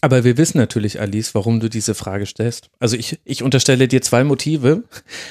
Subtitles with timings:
[0.00, 2.70] Aber wir wissen natürlich, Alice, warum du diese Frage stellst.
[2.78, 4.84] Also ich, ich unterstelle dir zwei Motive.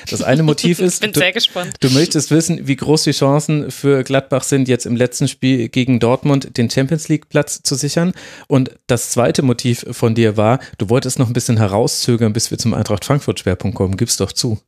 [0.10, 1.76] Das eine Motiv ist, bin du, sehr gespannt.
[1.80, 6.00] du möchtest wissen, wie groß die Chancen für Gladbach sind, jetzt im letzten Spiel gegen
[6.00, 8.14] Dortmund den Champions League Platz zu sichern.
[8.48, 12.58] Und das zweite Motiv von dir war, du wolltest noch ein bisschen herauszögern, bis wir
[12.58, 13.98] zum Eintracht Frankfurt Schwerpunkt kommen.
[13.98, 14.60] Gib's doch zu.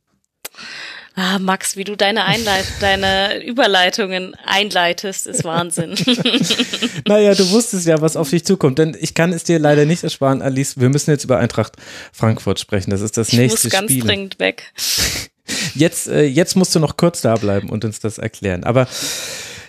[1.14, 5.94] Ah, Max, wie du deine, Einleit deine Überleitungen einleitest, ist Wahnsinn.
[7.06, 8.78] Naja, du wusstest ja, was auf dich zukommt.
[8.78, 10.78] Denn ich kann es dir leider nicht ersparen, Alice.
[10.78, 11.74] Wir müssen jetzt über Eintracht
[12.12, 12.90] Frankfurt sprechen.
[12.90, 14.04] Das ist das Ich nächste muss ganz Spiel.
[14.04, 14.72] dringend weg.
[15.74, 18.62] Jetzt, äh, jetzt musst du noch kurz da bleiben und uns das erklären.
[18.64, 18.86] Aber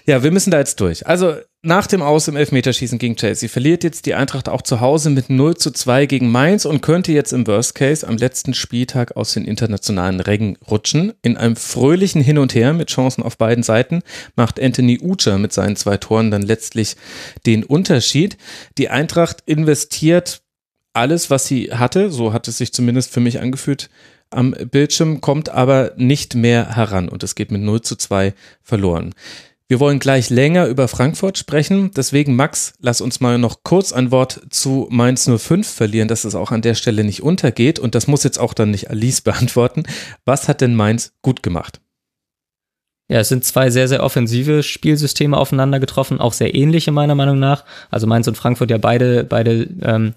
[0.06, 1.08] ja, wir müssen da jetzt durch.
[1.08, 5.10] Also nach dem Aus im Elfmeterschießen gegen Chelsea verliert jetzt die Eintracht auch zu Hause
[5.10, 9.16] mit 0 zu 2 gegen Mainz und könnte jetzt im Worst Case am letzten Spieltag
[9.16, 11.14] aus den internationalen Rängen rutschen.
[11.22, 14.02] In einem fröhlichen Hin und Her mit Chancen auf beiden Seiten
[14.36, 16.98] macht Anthony Ucha mit seinen zwei Toren dann letztlich
[17.46, 18.38] den Unterschied.
[18.78, 20.42] Die Eintracht investiert
[20.92, 23.90] alles, was sie hatte, so hat es sich zumindest für mich angefühlt,
[24.30, 29.14] am Bildschirm, kommt aber nicht mehr heran und es geht mit 0 zu 2 verloren.
[29.74, 31.90] Wir wollen gleich länger über Frankfurt sprechen.
[31.98, 36.36] Deswegen, Max, lass uns mal noch kurz ein Wort zu Mainz 05 verlieren, dass es
[36.36, 37.80] auch an der Stelle nicht untergeht.
[37.80, 39.82] Und das muss jetzt auch dann nicht Alice beantworten.
[40.26, 41.82] Was hat denn Mainz gut gemacht?
[43.10, 47.40] Ja, es sind zwei sehr, sehr offensive Spielsysteme aufeinander getroffen, auch sehr ähnliche meiner Meinung
[47.40, 47.66] nach.
[47.90, 50.14] Also Mainz und Frankfurt ja beide, beide ähm,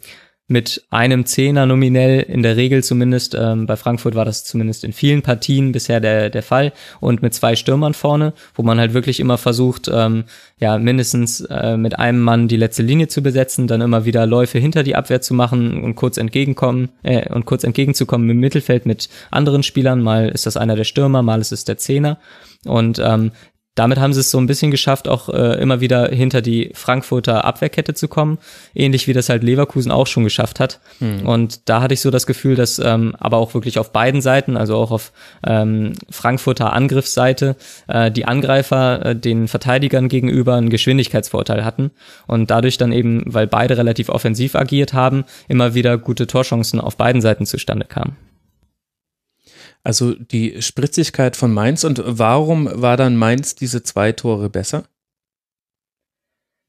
[0.48, 3.34] mit einem Zehner nominell, in der Regel zumindest.
[3.34, 6.72] Ähm, bei Frankfurt war das zumindest in vielen Partien bisher der, der Fall.
[7.00, 10.24] Und mit zwei Stürmern vorne, wo man halt wirklich immer versucht, ähm,
[10.58, 14.58] ja, mindestens äh, mit einem Mann die letzte Linie zu besetzen, dann immer wieder Läufe
[14.58, 19.08] hinter die Abwehr zu machen und kurz entgegenkommen äh, und kurz entgegenzukommen im Mittelfeld mit
[19.32, 20.00] anderen Spielern.
[20.00, 22.18] Mal ist das einer der Stürmer, mal ist es der Zehner.
[22.64, 23.32] Und ähm,
[23.76, 27.44] damit haben sie es so ein bisschen geschafft, auch äh, immer wieder hinter die Frankfurter
[27.44, 28.38] Abwehrkette zu kommen,
[28.74, 30.80] ähnlich wie das halt Leverkusen auch schon geschafft hat.
[31.26, 34.56] Und da hatte ich so das Gefühl, dass ähm, aber auch wirklich auf beiden Seiten,
[34.56, 35.12] also auch auf
[35.46, 41.90] ähm, Frankfurter Angriffsseite, äh, die Angreifer äh, den Verteidigern gegenüber einen Geschwindigkeitsvorteil hatten
[42.26, 46.96] und dadurch dann eben, weil beide relativ offensiv agiert haben, immer wieder gute Torchancen auf
[46.96, 48.16] beiden Seiten zustande kamen.
[49.86, 54.82] Also die Spritzigkeit von Mainz und warum war dann Mainz diese zwei Tore besser?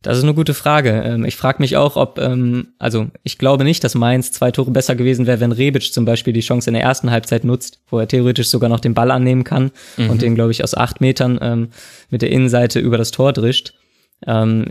[0.03, 1.01] Das ist eine gute Frage.
[1.03, 4.69] Ähm, Ich frage mich auch, ob, ähm, also ich glaube nicht, dass Mainz zwei Tore
[4.69, 7.97] besser gewesen wäre, wenn Rebic zum Beispiel die Chance in der ersten Halbzeit nutzt, wo
[7.97, 9.71] er theoretisch sogar noch den Ball annehmen kann
[10.11, 11.69] und den, glaube ich, aus acht Metern ähm,
[12.11, 13.73] mit der Innenseite über das Tor drischt.
[14.27, 14.67] Ähm,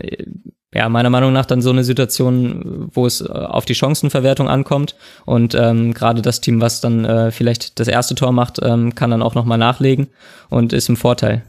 [0.73, 4.95] ja, meiner Meinung nach dann so eine Situation, wo es äh, auf die Chancenverwertung ankommt
[5.25, 9.11] und ähm, gerade das Team, was dann äh, vielleicht das erste Tor macht, ähm, kann
[9.11, 10.07] dann auch nochmal nachlegen
[10.49, 11.43] und ist im Vorteil.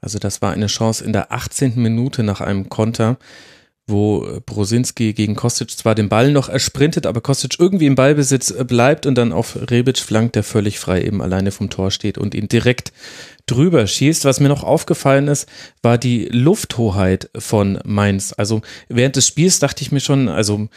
[0.00, 1.74] Also das war eine Chance in der 18.
[1.76, 3.18] Minute nach einem Konter,
[3.86, 8.50] wo äh, Brosinski gegen Kostic zwar den Ball noch ersprintet, aber Kostic irgendwie im Ballbesitz
[8.50, 12.18] äh, bleibt und dann auf Rebic flankt, der völlig frei eben alleine vom Tor steht
[12.18, 12.92] und ihn direkt
[13.50, 14.24] drüber schießt.
[14.24, 15.48] Was mir noch aufgefallen ist,
[15.82, 18.32] war die Lufthoheit von Mainz.
[18.36, 20.68] Also während des Spiels dachte ich mir schon, also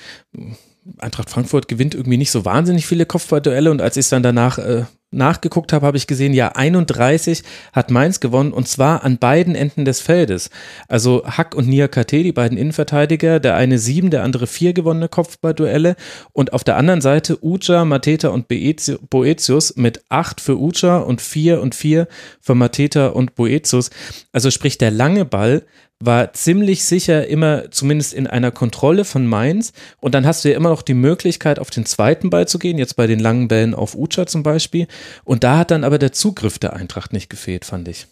[0.97, 4.57] Eintracht Frankfurt gewinnt irgendwie nicht so wahnsinnig viele Kopfballduelle und als ich es dann danach
[4.57, 7.43] äh, nachgeguckt habe, habe ich gesehen, ja 31
[7.73, 10.49] hat Mainz gewonnen und zwar an beiden Enden des Feldes.
[10.87, 15.95] Also Hack und Niakate, die beiden Innenverteidiger, der eine sieben, der andere vier gewonnene Kopfballduelle
[16.33, 21.61] und auf der anderen Seite Ucha, Mateta und Boetius mit acht für Ucha und vier
[21.61, 22.07] und vier
[22.39, 23.89] für Mateta und Boetius.
[24.31, 25.63] Also sprich der lange Ball
[26.05, 29.73] war ziemlich sicher immer zumindest in einer Kontrolle von Mainz.
[29.99, 32.77] Und dann hast du ja immer noch die Möglichkeit, auf den zweiten Ball zu gehen,
[32.77, 34.87] jetzt bei den langen Bällen auf Ucha zum Beispiel.
[35.23, 38.07] Und da hat dann aber der Zugriff der Eintracht nicht gefehlt, fand ich.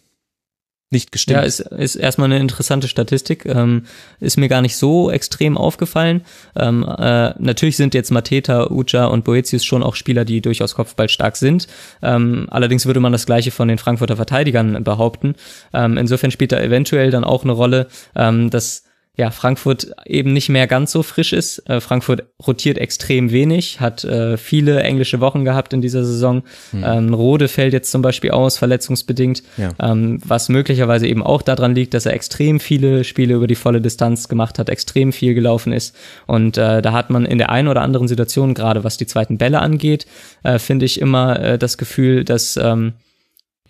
[0.90, 1.38] Nicht gestimmt.
[1.38, 3.46] Ja, ist, ist erstmal eine interessante Statistik.
[3.46, 3.84] Ähm,
[4.18, 6.22] ist mir gar nicht so extrem aufgefallen.
[6.56, 11.36] Ähm, äh, natürlich sind jetzt Mateta, Uja und Boetius schon auch Spieler, die durchaus kopfballstark
[11.36, 11.68] sind.
[12.02, 15.36] Ähm, allerdings würde man das Gleiche von den Frankfurter Verteidigern behaupten.
[15.72, 17.86] Ähm, insofern spielt da eventuell dann auch eine Rolle,
[18.16, 18.84] ähm, dass
[19.20, 21.58] ja, Frankfurt eben nicht mehr ganz so frisch ist.
[21.68, 26.42] Äh, Frankfurt rotiert extrem wenig, hat äh, viele englische Wochen gehabt in dieser Saison.
[26.70, 26.84] Hm.
[26.86, 29.72] Ähm, Rode fällt jetzt zum Beispiel aus, verletzungsbedingt, Ja.
[29.78, 33.82] ähm, was möglicherweise eben auch daran liegt, dass er extrem viele Spiele über die volle
[33.82, 35.94] Distanz gemacht hat, extrem viel gelaufen ist.
[36.26, 39.36] Und äh, da hat man in der einen oder anderen Situation, gerade was die zweiten
[39.36, 40.06] Bälle angeht,
[40.44, 42.94] äh, finde ich immer äh, das Gefühl, dass ähm,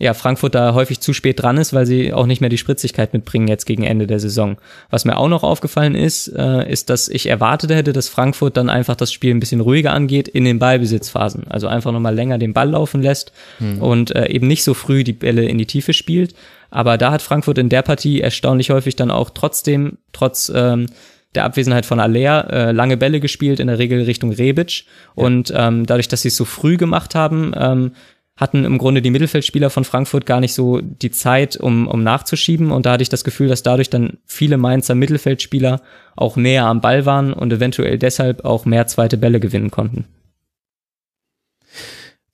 [0.01, 3.13] ja, Frankfurt da häufig zu spät dran ist, weil sie auch nicht mehr die Spritzigkeit
[3.13, 4.57] mitbringen jetzt gegen Ende der Saison.
[4.89, 8.71] Was mir auch noch aufgefallen ist, äh, ist, dass ich erwartet hätte, dass Frankfurt dann
[8.71, 11.49] einfach das Spiel ein bisschen ruhiger angeht in den Ballbesitzphasen.
[11.49, 13.33] Also einfach nochmal länger den Ball laufen lässt
[13.79, 16.35] und äh, eben nicht so früh die Bälle in die Tiefe spielt.
[16.71, 20.87] Aber da hat Frankfurt in der Partie erstaunlich häufig dann auch trotzdem, trotz ähm,
[21.35, 24.85] der Abwesenheit von Aller äh, lange Bälle gespielt, in der Regel Richtung Rebic.
[25.15, 27.93] Und ähm, dadurch, dass sie es so früh gemacht haben, ähm,
[28.41, 32.73] hatten im Grunde die Mittelfeldspieler von Frankfurt gar nicht so die Zeit, um, um nachzuschieben.
[32.73, 35.83] Und da hatte ich das Gefühl, dass dadurch dann viele Mainzer Mittelfeldspieler
[36.17, 40.07] auch näher am Ball waren und eventuell deshalb auch mehr zweite Bälle gewinnen konnten.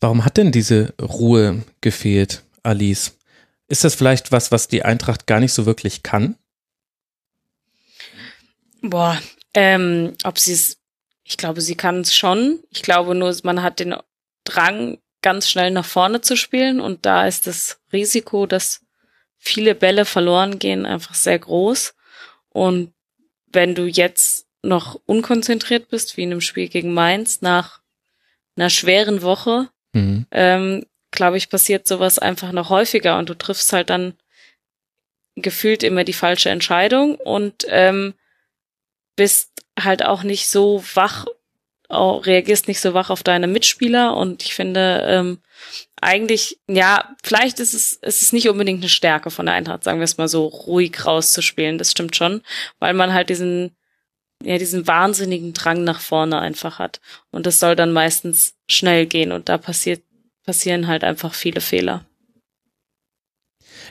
[0.01, 3.19] Warum hat denn diese Ruhe gefehlt, Alice?
[3.67, 6.37] Ist das vielleicht was, was die Eintracht gar nicht so wirklich kann?
[8.81, 9.21] Boah,
[9.55, 10.77] ähm, ob sie es,
[11.25, 12.61] ich glaube, sie kann es schon.
[12.71, 13.97] Ich glaube nur, man hat den
[14.45, 18.83] Drang, ganz schnell nach vorne zu spielen und da ist das Risiko, dass
[19.39, 21.97] viele Bälle verloren gehen, einfach sehr groß.
[22.51, 22.93] Und
[23.49, 27.81] wenn du jetzt noch unkonzentriert bist, wie in einem Spiel gegen Mainz, nach
[28.57, 30.27] einer schweren Woche, Mhm.
[30.31, 34.15] ähm, glaube ich, passiert sowas einfach noch häufiger und du triffst halt dann
[35.35, 38.15] gefühlt immer die falsche Entscheidung und ähm,
[39.17, 41.27] bist halt auch nicht so wach,
[41.89, 44.17] auch, reagierst nicht so wach auf deine Mitspieler.
[44.17, 45.39] Und ich finde ähm,
[46.01, 49.99] eigentlich, ja, vielleicht ist es, ist es nicht unbedingt eine Stärke von der Eintracht, sagen
[49.99, 52.43] wir es mal so, ruhig rauszuspielen, das stimmt schon,
[52.79, 53.77] weil man halt diesen,
[54.43, 57.01] ja, diesen wahnsinnigen Drang nach vorne einfach hat.
[57.31, 59.33] Und das soll dann meistens schnell gehen.
[59.33, 60.03] Und da passiert,
[60.45, 62.05] passieren halt einfach viele Fehler.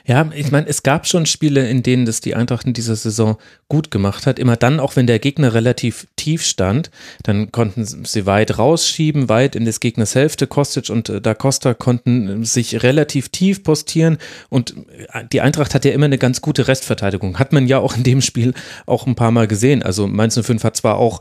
[0.04, 3.36] Ja, ich meine, es gab schon Spiele, in denen das die Eintracht in dieser Saison
[3.68, 4.38] gut gemacht hat.
[4.38, 6.90] Immer dann, auch wenn der Gegner relativ tief stand,
[7.22, 10.46] dann konnten sie weit rausschieben, weit in des Gegners Hälfte.
[10.46, 14.74] Kostic und äh, Da Costa konnten sich relativ tief postieren und
[15.12, 17.38] äh, die Eintracht hat ja immer eine ganz gute Restverteidigung.
[17.38, 18.54] Hat man ja auch in dem Spiel
[18.86, 19.82] auch ein paar Mal gesehen.
[19.82, 21.20] Also Mainz 05 hat zwar auch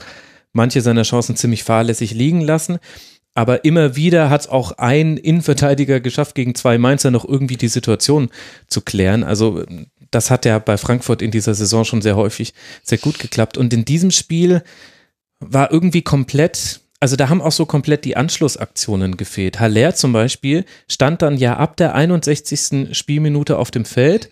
[0.55, 2.79] manche seiner Chancen ziemlich fahrlässig liegen lassen,
[3.35, 7.67] aber immer wieder hat es auch ein Innenverteidiger geschafft, gegen zwei Mainzer noch irgendwie die
[7.67, 8.29] Situation
[8.67, 9.23] zu klären.
[9.23, 9.63] Also
[10.09, 13.57] das hat ja bei Frankfurt in dieser Saison schon sehr häufig sehr gut geklappt.
[13.57, 14.63] Und in diesem Spiel
[15.39, 19.59] war irgendwie komplett, also da haben auch so komplett die Anschlussaktionen gefehlt.
[19.59, 22.97] Haller zum Beispiel stand dann ja ab der 61.
[22.97, 24.29] Spielminute auf dem Feld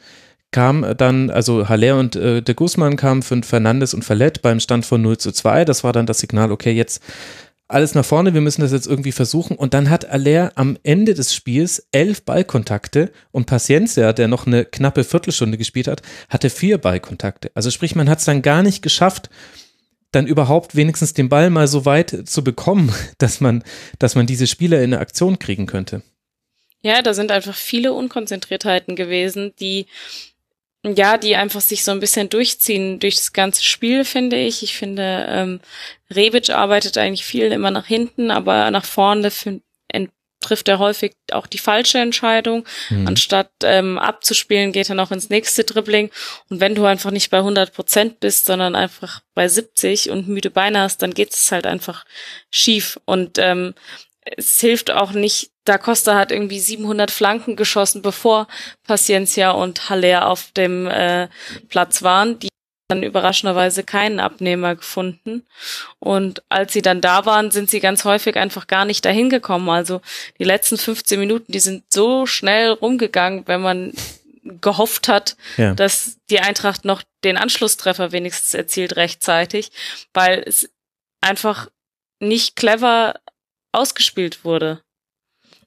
[0.54, 4.86] kam dann, also Haller und äh, de Guzman kamen für Fernandes und Verlet beim Stand
[4.86, 5.66] von 0 zu 2.
[5.66, 7.02] Das war dann das Signal, okay, jetzt
[7.74, 9.58] alles nach vorne, wir müssen das jetzt irgendwie versuchen.
[9.58, 14.66] Und dann hat Aller am Ende des Spiels elf Ballkontakte und Paciencia, der noch eine
[14.66, 17.52] knappe Viertelstunde gespielt hat, hatte vier Ballkontakte.
[17.56, 19.30] Also sprich, man hat es dann gar nicht geschafft,
[20.12, 23.64] dann überhaupt wenigstens den Ball mal so weit zu bekommen, dass man,
[24.00, 26.02] dass man diese Spieler in eine Aktion kriegen könnte.
[26.82, 29.88] Ja, da sind einfach viele Unkonzentriertheiten gewesen, die
[30.84, 34.64] ja, die einfach sich so ein bisschen durchziehen durch das ganze Spiel, finde ich.
[34.64, 35.62] Ich finde, ähm,
[36.14, 39.32] Rebic arbeitet eigentlich viel immer nach hinten, aber nach vorne
[40.44, 42.66] trifft er häufig auch die falsche Entscheidung.
[42.90, 43.08] Mhm.
[43.08, 46.12] Anstatt ähm, abzuspielen, geht er noch ins nächste Dribbling.
[46.50, 50.52] Und wenn du einfach nicht bei 100 Prozent bist, sondern einfach bei 70 und müde
[50.52, 52.06] Beine hast, dann geht es halt einfach
[52.52, 53.00] schief.
[53.06, 53.74] Und ähm,
[54.38, 58.48] es hilft auch nicht, Da Costa hat irgendwie 700 Flanken geschossen, bevor
[58.86, 61.28] Paciencia und Haller auf dem äh,
[61.70, 62.40] Platz waren.
[62.40, 62.50] Die
[62.90, 65.46] dann überraschenderweise keinen Abnehmer gefunden.
[66.00, 69.70] Und als sie dann da waren, sind sie ganz häufig einfach gar nicht dahin gekommen.
[69.70, 70.02] Also
[70.38, 73.94] die letzten 15 Minuten, die sind so schnell rumgegangen, wenn man
[74.44, 75.74] gehofft hat, Ja.
[75.74, 79.72] dass die Eintracht noch den Anschlusstreffer wenigstens erzielt rechtzeitig,
[80.14, 80.70] weil es
[81.22, 81.70] einfach
[82.20, 83.16] nicht clever
[83.74, 84.82] ausgespielt wurde.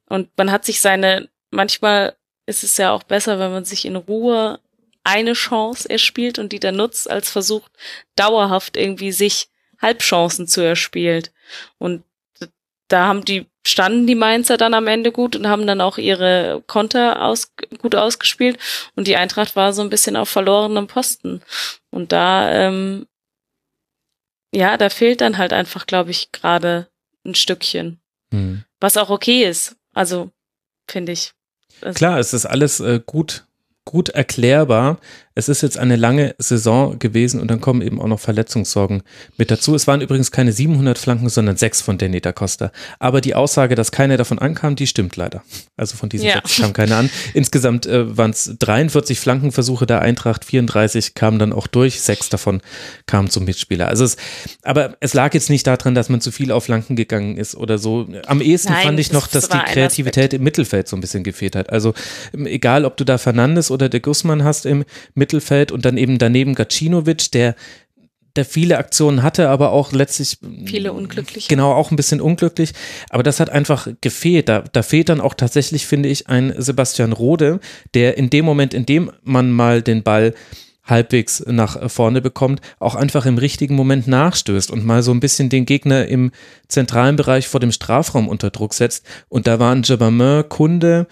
[0.08, 3.96] Und man hat sich seine, manchmal ist es ja auch besser, wenn man sich in
[3.96, 4.60] Ruhe
[5.04, 7.70] eine Chance erspielt und die dann nutzt, als versucht,
[8.16, 9.48] dauerhaft irgendwie sich
[9.80, 11.32] Halbchancen zu erspielt.
[11.78, 12.02] Und
[12.88, 16.62] da haben die standen die Mainzer dann am Ende gut und haben dann auch ihre
[16.66, 18.58] Konter aus, gut ausgespielt
[18.94, 21.42] und die Eintracht war so ein bisschen auf verlorenem Posten.
[21.90, 23.06] Und da, ähm,
[24.54, 26.88] ja, da fehlt dann halt einfach, glaube ich, gerade
[27.26, 28.00] ein Stückchen.
[28.30, 28.64] Hm.
[28.80, 29.76] Was auch okay ist.
[29.94, 30.30] Also,
[30.88, 31.32] finde ich.
[31.80, 33.45] Also, Klar, es ist alles äh, gut,
[33.86, 34.98] gut erklärbar.
[35.38, 39.02] Es ist jetzt eine lange Saison gewesen und dann kommen eben auch noch Verletzungssorgen
[39.36, 39.74] mit dazu.
[39.74, 42.72] Es waren übrigens keine 700 Flanken, sondern sechs von Danny da Costa.
[43.00, 45.42] Aber die Aussage, dass keine davon ankam, die stimmt leider.
[45.76, 46.36] Also von diesen Ja.
[46.36, 47.10] sechs kam keine an.
[47.34, 52.62] Insgesamt äh, waren es 43 Flankenversuche der Eintracht, 34 kamen dann auch durch, sechs davon
[53.04, 53.88] kamen zum Mitspieler.
[53.88, 54.16] Also es,
[54.62, 57.76] aber es lag jetzt nicht daran, dass man zu viel auf Flanken gegangen ist oder
[57.76, 58.08] so.
[58.26, 61.54] Am ehesten Nein, fand ich noch, dass die Kreativität im Mittelfeld so ein bisschen gefehlt
[61.54, 61.68] hat.
[61.68, 61.92] Also
[62.32, 66.18] ähm, egal, ob du da Fernandes oder der Guzman hast im Mittelfeld und dann eben
[66.18, 67.54] daneben Gacinovic, der
[68.36, 71.48] der viele Aktionen hatte, aber auch letztlich Viele unglückliche.
[71.48, 72.72] Genau, auch ein bisschen unglücklich.
[73.08, 74.48] Aber das hat einfach gefehlt.
[74.48, 77.60] Da, da fehlt dann auch tatsächlich, finde ich, ein Sebastian Rode,
[77.94, 80.34] der in dem Moment, in dem man mal den Ball
[80.84, 85.48] halbwegs nach vorne bekommt, auch einfach im richtigen Moment nachstößt und mal so ein bisschen
[85.48, 86.30] den Gegner im
[86.68, 89.04] zentralen Bereich vor dem Strafraum unter Druck setzt.
[89.28, 91.08] Und da waren Jabamin, Kunde,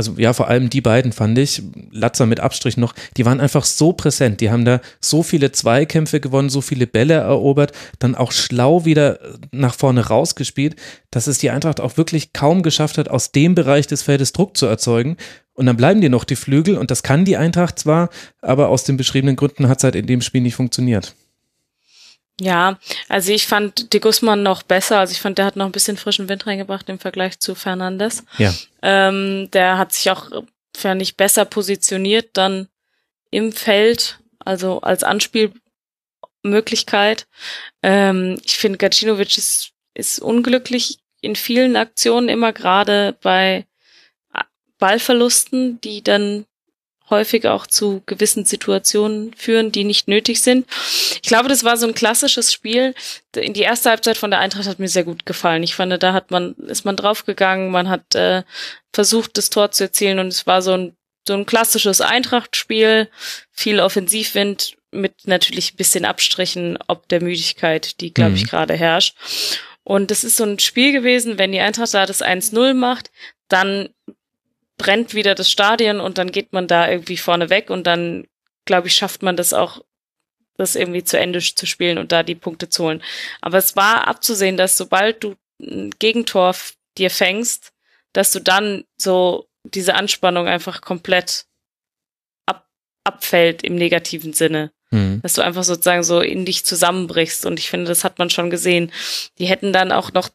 [0.00, 3.66] also ja, vor allem die beiden fand ich, Latzer mit Abstrich noch, die waren einfach
[3.66, 4.40] so präsent.
[4.40, 9.18] Die haben da so viele Zweikämpfe gewonnen, so viele Bälle erobert, dann auch schlau wieder
[9.50, 10.76] nach vorne rausgespielt,
[11.10, 14.56] dass es die Eintracht auch wirklich kaum geschafft hat, aus dem Bereich des Feldes Druck
[14.56, 15.18] zu erzeugen.
[15.52, 18.08] Und dann bleiben dir noch die Flügel und das kann die Eintracht zwar,
[18.40, 21.14] aber aus den beschriebenen Gründen hat es halt in dem Spiel nicht funktioniert.
[22.40, 22.78] Ja,
[23.08, 24.98] also ich fand De Guzman noch besser.
[24.98, 28.24] Also ich fand, der hat noch ein bisschen frischen Wind reingebracht im Vergleich zu Fernandes.
[28.38, 28.54] Ja.
[28.82, 30.30] Ähm, der hat sich auch,
[30.74, 32.68] fand ich, besser positioniert dann
[33.30, 37.26] im Feld, also als Anspielmöglichkeit.
[37.82, 43.66] Ähm, ich finde, Gacinovic ist, ist unglücklich in vielen Aktionen, immer gerade bei
[44.78, 46.46] Ballverlusten, die dann
[47.10, 50.66] häufig auch zu gewissen Situationen führen, die nicht nötig sind.
[51.14, 52.94] Ich glaube, das war so ein klassisches Spiel.
[53.34, 55.62] In die erste Halbzeit von der Eintracht hat mir sehr gut gefallen.
[55.62, 58.44] Ich fand, da hat man, ist man draufgegangen, man hat äh,
[58.92, 63.08] versucht, das Tor zu erzielen und es war so ein, so ein klassisches Eintracht-Spiel,
[63.52, 68.48] viel Offensivwind mit natürlich ein bisschen Abstrichen ob der Müdigkeit, die, glaube ich, Mhm.
[68.48, 69.16] gerade herrscht.
[69.84, 73.10] Und das ist so ein Spiel gewesen, wenn die Eintracht da das 1-0 macht,
[73.48, 73.88] dann
[74.80, 78.26] brennt wieder das Stadion und dann geht man da irgendwie vorne weg und dann,
[78.64, 79.84] glaube ich, schafft man das auch,
[80.56, 83.02] das irgendwie zu Ende zu spielen und da die Punkte zu holen.
[83.42, 86.56] Aber es war abzusehen, dass sobald du ein Gegentor
[86.96, 87.72] dir fängst,
[88.14, 91.44] dass du dann so diese Anspannung einfach komplett
[92.46, 92.66] ab,
[93.04, 95.20] abfällt im negativen Sinne Hm.
[95.22, 97.46] dass du einfach sozusagen so in dich zusammenbrichst.
[97.46, 98.90] Und ich finde, das hat man schon gesehen.
[99.38, 100.30] Die hätten dann auch noch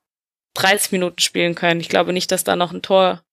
[0.54, 1.82] 30 Minuten spielen können.
[1.82, 3.25] Ich glaube nicht, dass da noch ein Tor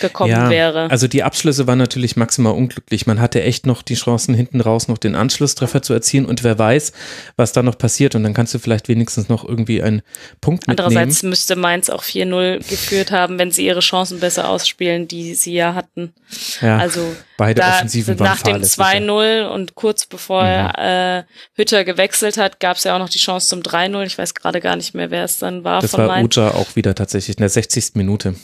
[0.00, 0.90] gekommen ja, wäre.
[0.90, 3.06] Also die Abschlüsse waren natürlich maximal unglücklich.
[3.06, 6.58] Man hatte echt noch die Chancen hinten raus noch den Anschlusstreffer zu erzielen und wer
[6.58, 6.92] weiß,
[7.36, 10.02] was da noch passiert und dann kannst du vielleicht wenigstens noch irgendwie einen
[10.40, 10.86] Punkt mitnehmen.
[10.86, 15.54] Andererseits müsste Mainz auch 4-0 geführt haben, wenn sie ihre Chancen besser ausspielen, die sie
[15.54, 16.12] ja hatten.
[16.60, 17.00] ja, Also
[17.36, 18.78] beide da Offensiven waren nach dem fahrlässig.
[18.78, 20.70] 2-0 und kurz bevor Mhm.
[20.78, 21.22] äh,
[21.54, 24.04] Hütter gewechselt hat, gab es ja auch noch die Chance zum 3-0.
[24.06, 26.36] Ich weiß gerade gar nicht mehr, wer es dann war Das von war Mainz.
[26.36, 27.92] Uja auch wieder tatsächlich in der 60.
[27.94, 28.34] Minute.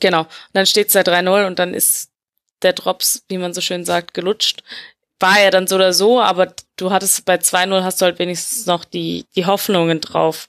[0.00, 0.20] Genau.
[0.20, 2.10] Und dann steht's da 3-0 und dann ist
[2.62, 4.62] der Drops, wie man so schön sagt, gelutscht.
[5.18, 8.66] War ja dann so oder so, aber du hattest bei 2-0 hast du halt wenigstens
[8.66, 10.48] noch die, die Hoffnungen drauf.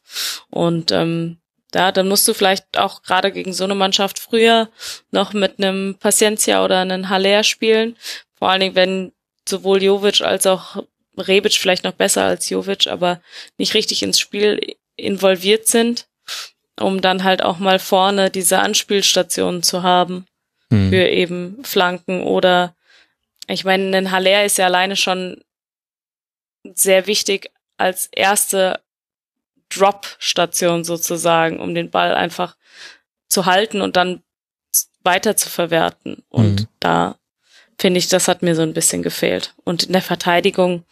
[0.50, 1.38] Und ähm,
[1.72, 4.70] da, dann musst du vielleicht auch gerade gegen so eine Mannschaft früher
[5.12, 7.96] noch mit einem Paciencia oder einem Haller spielen.
[8.36, 9.12] Vor allen Dingen, wenn
[9.48, 10.84] sowohl Jovic als auch
[11.18, 13.22] Rebic vielleicht noch besser als Jovic, aber
[13.58, 16.08] nicht richtig ins Spiel involviert sind,
[16.80, 20.26] um dann halt auch mal vorne diese Anspielstationen zu haben
[20.70, 20.90] Hm.
[20.90, 22.76] für eben Flanken oder
[23.48, 25.42] ich meine, ein Haller ist ja alleine schon
[26.74, 28.82] sehr wichtig als erste
[29.70, 32.58] Drop-Station sozusagen, um den Ball einfach
[33.30, 34.24] zu halten und dann
[35.04, 36.24] weiter zu verwerten.
[36.30, 36.68] Und Mhm.
[36.80, 37.16] da
[37.80, 39.54] finde ich, das hat mir so ein bisschen gefehlt.
[39.64, 40.84] Und in der Verteidigung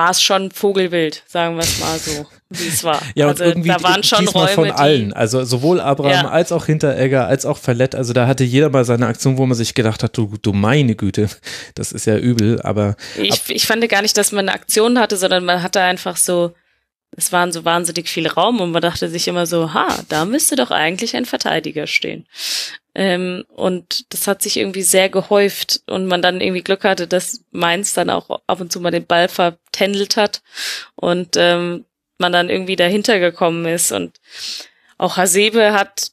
[0.00, 3.02] war es schon vogelwild, sagen wir es mal so, wie es war.
[3.14, 5.12] Ja, und also irgendwie da waren schon diesmal Räume, von allen.
[5.12, 6.30] Also sowohl Abraham Ja.
[6.30, 7.94] als auch Hinteregger, als auch Verlet.
[7.94, 10.94] Also da hatte jeder mal seine Aktion, wo man sich gedacht hat, du, du meine
[10.94, 11.28] Güte,
[11.74, 15.18] das ist ja übel, aber ich, ich fand gar nicht, dass man eine Aktion hatte,
[15.18, 16.54] sondern man hatte einfach so,
[17.16, 20.56] es waren so wahnsinnig viel Raum und man dachte sich immer so, ha, da müsste
[20.56, 22.26] doch eigentlich ein Verteidiger stehen.
[22.94, 27.40] Ähm, und das hat sich irgendwie sehr gehäuft und man dann irgendwie Glück hatte, dass
[27.50, 30.42] Mainz dann auch ab und zu mal den Ball vertändelt hat
[30.96, 31.84] und ähm,
[32.18, 33.92] man dann irgendwie dahinter gekommen ist.
[33.92, 34.20] Und
[34.98, 36.10] auch Hasebe hat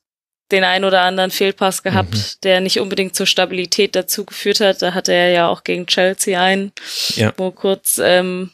[0.52, 2.24] den ein oder anderen Fehlpass gehabt, Mhm.
[2.44, 4.82] der nicht unbedingt zur Stabilität dazu geführt hat.
[4.82, 6.72] Da hatte er ja auch gegen Chelsea einen,
[7.16, 7.34] Ja.
[7.38, 8.52] wo kurz, ähm,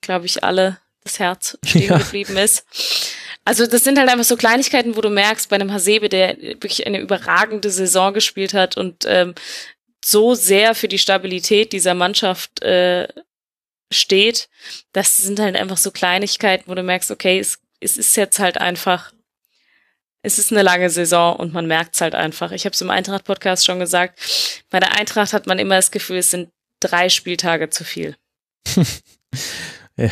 [0.00, 1.98] glaube ich, alle das Herz stehen Ja.
[1.98, 2.66] geblieben ist.
[3.44, 6.86] Also das sind halt einfach so Kleinigkeiten, wo du merkst, bei einem Hasebe, der wirklich
[6.86, 9.34] eine überragende Saison gespielt hat und ähm,
[10.04, 13.06] so sehr für die Stabilität dieser Mannschaft äh,
[13.92, 14.48] steht,
[14.92, 18.58] das sind halt einfach so Kleinigkeiten, wo du merkst, okay, es, es ist jetzt halt
[18.58, 19.12] einfach,
[20.22, 22.50] es ist eine lange Saison und man merkt es halt einfach.
[22.52, 24.18] Ich habe es im Eintracht-Podcast schon gesagt,
[24.70, 28.16] bei der Eintracht hat man immer das Gefühl, es sind drei Spieltage zu viel.
[29.96, 30.10] Ja,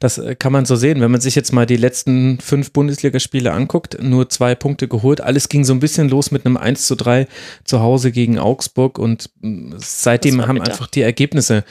[0.00, 1.00] das äh, kann man so sehen.
[1.00, 5.20] Wenn man sich jetzt mal die letzten fünf Bundesligaspiele anguckt, nur zwei Punkte geholt.
[5.20, 7.26] Alles ging so ein bisschen los mit einem 1 zu 3
[7.64, 10.70] zu Hause gegen Augsburg und mm, seitdem haben bitter.
[10.70, 11.64] einfach die Ergebnisse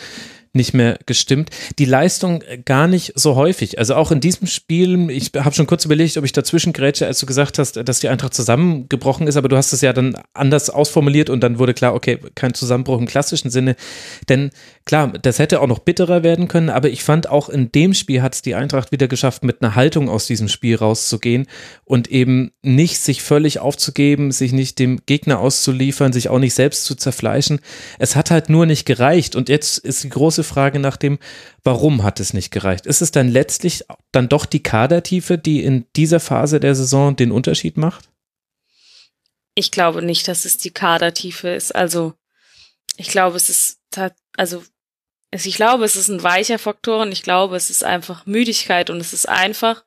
[0.55, 1.49] nicht mehr gestimmt.
[1.77, 3.77] Die Leistung äh, gar nicht so häufig.
[3.77, 7.19] Also auch in diesem Spiel, ich habe schon kurz überlegt, ob ich dazwischen grätsche, als
[7.19, 10.69] du gesagt hast, dass die Eintracht zusammengebrochen ist, aber du hast es ja dann anders
[10.69, 13.75] ausformuliert und dann wurde klar, okay, kein Zusammenbruch im klassischen Sinne.
[14.29, 14.51] Denn
[14.85, 18.21] klar, das hätte auch noch bitterer werden können, aber ich fand auch in dem Spiel
[18.21, 21.47] hat es die Eintracht wieder geschafft, mit einer Haltung aus diesem Spiel rauszugehen
[21.83, 26.85] und eben nicht sich völlig aufzugeben, sich nicht dem Gegner auszuliefern, sich auch nicht selbst
[26.85, 27.59] zu zerfleischen.
[27.97, 31.17] Es hat halt nur nicht gereicht und jetzt ist die große Frage nach dem,
[31.63, 32.85] warum hat es nicht gereicht?
[32.85, 37.31] Ist es dann letztlich dann doch die Kadertiefe, die in dieser Phase der Saison den
[37.31, 38.09] Unterschied macht?
[39.55, 41.73] Ich glaube nicht, dass es die Kadertiefe ist.
[41.73, 42.13] Also
[42.97, 44.15] ich glaube, es ist tat-
[45.35, 48.89] also ich glaube, es ist ein weicher Faktor und ich glaube, es ist einfach Müdigkeit
[48.89, 49.83] und es ist einfach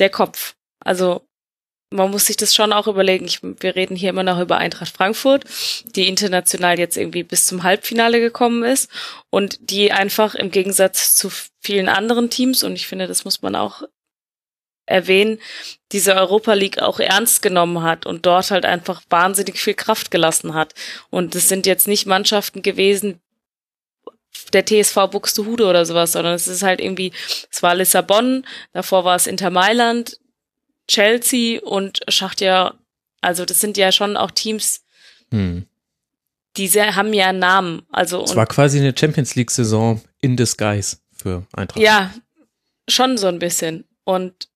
[0.00, 0.56] der Kopf.
[0.80, 1.24] Also
[1.90, 3.24] man muss sich das schon auch überlegen.
[3.26, 5.44] Ich, wir reden hier immer noch über Eintracht Frankfurt,
[5.84, 8.90] die international jetzt irgendwie bis zum Halbfinale gekommen ist
[9.30, 13.54] und die einfach im Gegensatz zu vielen anderen Teams, und ich finde, das muss man
[13.54, 13.84] auch
[14.86, 15.38] erwähnen,
[15.92, 20.54] diese Europa League auch ernst genommen hat und dort halt einfach wahnsinnig viel Kraft gelassen
[20.54, 20.74] hat.
[21.08, 23.21] Und es sind jetzt nicht Mannschaften gewesen,
[24.52, 27.12] der TSV Buxtehude oder sowas, sondern es ist halt irgendwie,
[27.50, 30.18] es war Lissabon, davor war es Inter Mailand,
[30.88, 32.74] Chelsea und Schachtja.
[33.20, 34.82] Also das sind ja schon auch Teams,
[35.30, 35.66] Hm.
[36.58, 37.86] die sehr, haben ja einen Namen.
[37.90, 41.80] Also Es war quasi eine Champions League Saison in disguise für Eintracht.
[41.80, 42.12] Ja,
[42.88, 43.84] schon so ein bisschen.
[44.04, 44.48] Und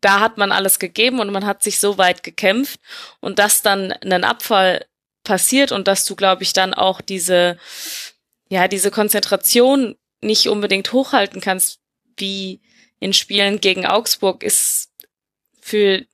[0.00, 2.78] da hat man alles gegeben und man hat sich so weit gekämpft
[3.20, 4.84] und dass dann ein Abfall
[5.24, 7.58] passiert und dass du, glaube ich, dann auch diese,
[8.48, 11.80] ja, diese Konzentration nicht unbedingt hochhalten kannst,
[12.16, 12.60] wie
[13.00, 14.90] in Spielen gegen Augsburg, ist
[15.60, 16.04] für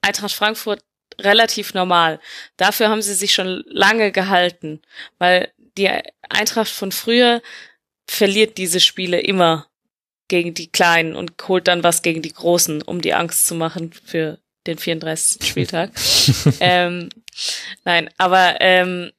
[0.00, 0.82] Eintracht Frankfurt
[1.20, 2.20] relativ normal.
[2.56, 4.80] Dafür haben sie sich schon lange gehalten,
[5.18, 5.90] weil die
[6.28, 7.42] Eintracht von früher
[8.06, 9.68] verliert diese Spiele immer
[10.28, 13.92] gegen die Kleinen und holt dann was gegen die Großen, um die Angst zu machen
[13.92, 15.46] für den 34.
[15.46, 15.90] Spieltag.
[16.60, 17.10] ähm,
[17.84, 19.12] nein, aber ähm,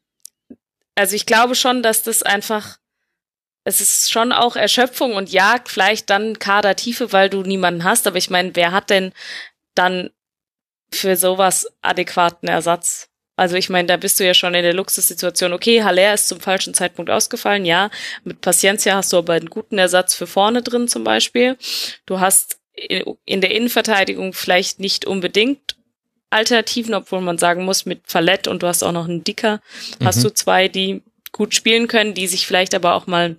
[0.96, 2.78] also ich glaube schon, dass das einfach,
[3.64, 8.18] es ist schon auch Erschöpfung und ja, vielleicht dann Kadertiefe, weil du niemanden hast, aber
[8.18, 9.14] ich meine, wer hat denn
[9.76, 10.12] dann
[10.92, 13.10] für sowas adäquaten Ersatz?
[13.36, 15.54] Also ich meine, da bist du ja schon in der Luxussituation.
[15.54, 17.90] Okay, Haller ist zum falschen Zeitpunkt ausgefallen, ja.
[18.24, 21.58] Mit Paciencia hast du aber einen guten Ersatz für vorne drin zum Beispiel.
[22.06, 25.76] Du hast in der Innenverteidigung vielleicht nicht unbedingt
[26.34, 29.62] Alternativen, obwohl man sagen muss, mit Fallett und du hast auch noch einen Dicker,
[30.04, 30.24] hast Mhm.
[30.24, 33.38] du zwei, die gut spielen können, die sich vielleicht aber auch mal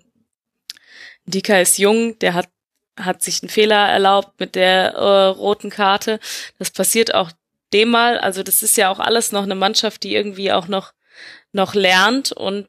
[1.27, 2.49] Dicker ist jung, der hat
[2.97, 6.21] hat sich einen Fehler erlaubt mit der äh, roten Karte.
[6.61, 7.33] Das passiert auch
[7.73, 8.19] dem mal.
[8.19, 10.93] Also das ist ja auch alles noch eine Mannschaft, die irgendwie auch noch
[11.51, 12.69] noch lernt und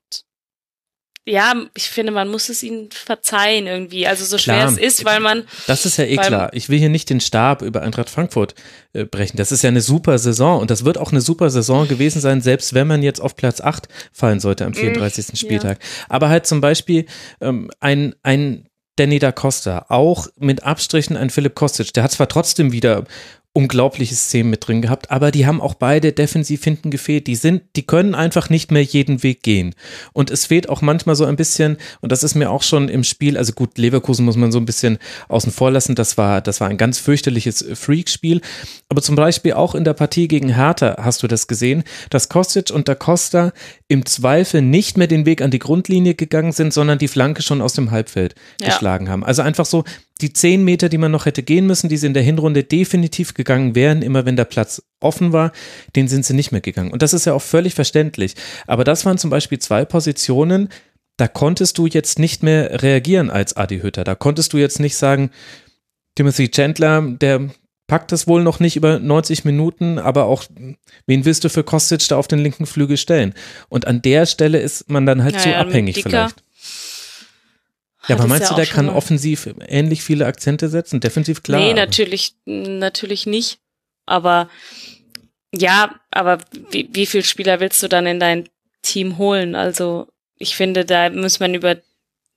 [1.28, 4.06] ja, ich finde, man muss es ihnen verzeihen irgendwie.
[4.06, 4.72] Also so schwer Klar.
[4.72, 6.52] es ist, weil man Das ist ja eh klar.
[6.54, 8.54] Ich will hier nicht den Stab über Eintracht Frankfurt
[8.94, 9.38] äh, brechen.
[9.38, 12.42] Das ist ja eine super Saison und das wird auch eine super Saison gewesen sein,
[12.42, 15.40] selbst wenn man jetzt auf Platz 8 fallen sollte am 34.
[15.40, 15.80] Spieltag.
[16.10, 17.08] Aber halt zum Beispiel
[17.42, 22.30] ähm, ein, ein Danny da Costa, auch mit Abstrichen ein Philipp Kostic, der hat zwar
[22.30, 23.06] trotzdem wieder
[23.56, 27.26] unglaubliche Szenen mit drin gehabt, aber die haben auch beide defensiv hinten gefehlt.
[27.26, 29.74] Die sind, die können einfach nicht mehr jeden Weg gehen.
[30.12, 33.06] Und es fehlt auch manchmal so ein bisschen, und das ist mir auch schon im
[33.06, 34.98] Spiel, also gut, Leverkusen muss man so ein bisschen
[35.30, 38.42] außen vor lassen, das war, das war ein ganz fürchterliches Freak-Spiel.
[38.90, 42.72] Aber zum Beispiel auch in der Partie gegen Hertha hast du das gesehen, dass Kostic
[42.72, 43.54] und da Costa
[43.88, 47.62] im Zweifel nicht mehr den Weg an die Grundlinie gegangen sind, sondern die Flanke schon
[47.62, 48.68] aus dem Halbfeld Ja.
[48.68, 49.24] geschlagen haben.
[49.24, 49.86] Also einfach so
[50.22, 53.34] die zehn Meter, die man noch hätte gehen müssen, die sie in der Hinrunde definitiv
[53.34, 55.52] gegangen wären, immer wenn der Platz offen war,
[55.96, 56.92] den sind sie nicht mehr gegangen.
[56.92, 58.36] Und das ist ja auch völlig verständlich.
[58.66, 60.70] Aber das waren zum Beispiel zwei Positionen,
[61.18, 64.04] da konntest du jetzt nicht mehr reagieren als Adi Hütter.
[64.04, 65.32] Da konntest du jetzt nicht sagen,
[66.16, 67.50] Timothy Chandler, der
[67.88, 70.46] packt es wohl noch nicht über 90 Minuten, aber auch,
[71.06, 73.34] wen willst du für Kostic da auf den linken Flügel stellen?
[73.70, 76.44] Und an der Stelle ist man dann halt Ja, zu abhängig Dicker vielleicht.
[78.08, 81.00] Ja, aber meinst ja du, der kann offensiv ähnlich viele Akzente setzen?
[81.00, 81.60] Defensiv klar.
[81.60, 83.60] nee, natürlich, natürlich nicht.
[84.06, 84.50] Aber
[85.54, 86.40] ja, aber
[86.72, 88.50] wie, wie viel Spieler willst du dann in dein
[88.82, 89.56] Team holen?
[89.56, 91.78] Also ich finde, da muss man über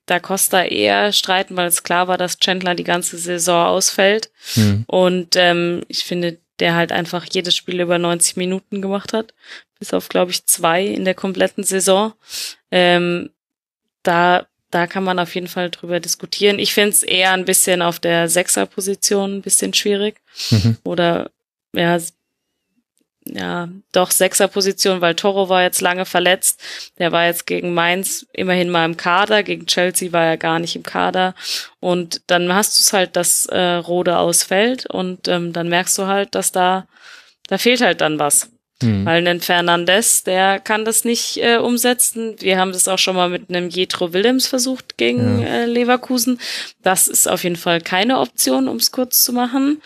[0.06, 4.30] Da Costa eher streiten, weil es klar war, dass Chandler die ganze Saison ausfällt.
[4.54, 4.84] Hm.
[4.86, 9.34] Und ähm, ich finde, der halt einfach jedes Spiel über 90 Minuten gemacht hat.
[9.78, 12.14] Bis auf, glaube ich, zwei in der kompletten Saison.
[12.70, 13.30] Ähm,
[14.02, 16.58] da, da kann man auf jeden Fall drüber diskutieren.
[16.58, 20.20] Ich finde es eher ein bisschen auf der Sechser-Position ein bisschen schwierig.
[20.50, 20.76] Mhm.
[20.84, 21.30] Oder
[21.74, 21.98] ja,
[23.34, 26.62] ja, doch Sechser-Position, weil Toro war jetzt lange verletzt.
[26.98, 30.76] Der war jetzt gegen Mainz immerhin mal im Kader, gegen Chelsea war er gar nicht
[30.76, 31.34] im Kader.
[31.80, 36.06] Und dann hast du es halt, dass äh, Rode ausfällt und ähm, dann merkst du
[36.06, 36.86] halt, dass da,
[37.48, 38.50] da fehlt halt dann was.
[38.82, 39.04] Hm.
[39.04, 42.40] Weil ein Fernandes, der kann das nicht äh, umsetzen.
[42.40, 45.48] Wir haben das auch schon mal mit einem Jetro Willems versucht gegen Ja.
[45.48, 46.40] äh, Leverkusen.
[46.82, 49.82] Das ist auf jeden Fall keine Option, um es kurz zu machen.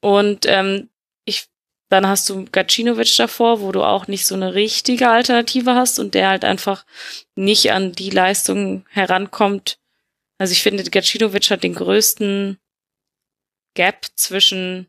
[0.00, 0.88] Und ähm,
[1.24, 1.46] ich,
[1.88, 6.14] dann hast du Gacinovic davor, wo du auch nicht so eine richtige Alternative hast und
[6.14, 6.84] der halt einfach
[7.34, 9.78] nicht an die Leistung herankommt.
[10.38, 12.58] Also ich finde, Gacinovic hat den größten
[13.74, 14.86] Gap zwischen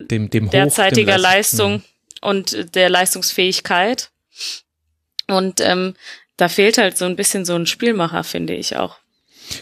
[0.00, 1.82] Dem, dem Hoch, derzeitiger dem Leist- Leistung
[2.20, 4.10] und der Leistungsfähigkeit.
[5.28, 5.94] Und ähm,
[6.36, 8.96] da fehlt halt so ein bisschen so ein Spielmacher, finde ich auch.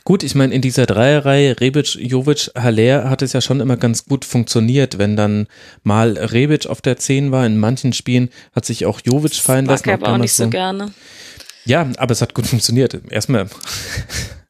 [0.05, 4.05] Gut, ich meine, in dieser Dreierreihe Rebic, Jovic, Haller hat es ja schon immer ganz
[4.05, 5.47] gut funktioniert, wenn dann
[5.83, 7.47] mal Rebic auf der 10 war.
[7.47, 9.89] In manchen Spielen hat sich auch Jovic fallen Mag lassen.
[9.89, 10.93] er aber auch nicht so gerne.
[11.65, 12.99] Ja, aber es hat gut funktioniert.
[13.11, 13.49] Erstmal,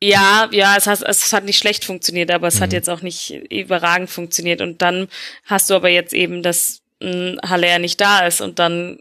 [0.02, 2.60] Ja, ja, es hat, es hat nicht schlecht funktioniert, aber es Mhm.
[2.60, 4.60] hat jetzt auch nicht überragend funktioniert.
[4.60, 5.08] Und dann
[5.44, 9.00] hast du aber jetzt eben, dass mh, Haller nicht da ist und dann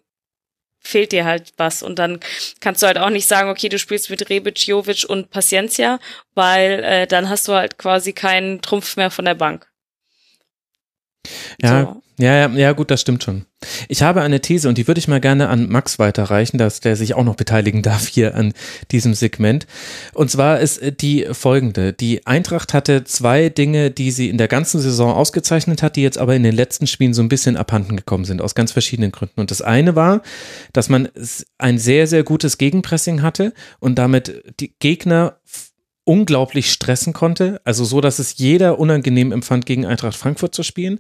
[0.82, 1.84] fehlt dir halt was.
[1.84, 2.20] Und dann
[2.62, 6.00] kannst du halt auch nicht sagen, okay, du spielst mit Rebic, Jovic und Paciencia,
[6.36, 9.68] weil äh, dann hast du halt quasi keinen Trumpf mehr von der Bank.
[11.62, 12.24] Ja, So.
[12.24, 13.46] ja, ja, ja, gut, das stimmt schon.
[13.88, 16.96] Ich habe eine These und die würde ich mal gerne an Max weiterreichen, dass der
[16.96, 18.54] sich auch noch beteiligen darf hier an
[18.92, 19.66] diesem Segment.
[20.14, 21.94] Und zwar ist äh, die folgende.
[21.94, 26.18] Die Eintracht hatte zwei Dinge, die sie in der ganzen Saison ausgezeichnet hat, die jetzt
[26.18, 29.40] aber in den letzten Spielen so ein bisschen abhanden gekommen sind, aus ganz verschiedenen Gründen.
[29.40, 30.22] Und das eine war,
[30.74, 31.10] dass man
[31.58, 35.38] ein sehr, sehr gutes Gegenpressing hatte und damit die Gegner
[36.08, 41.00] unglaublich stressen konnte, also so, dass es jeder unangenehm empfand, gegen Eintracht Frankfurt zu spielen.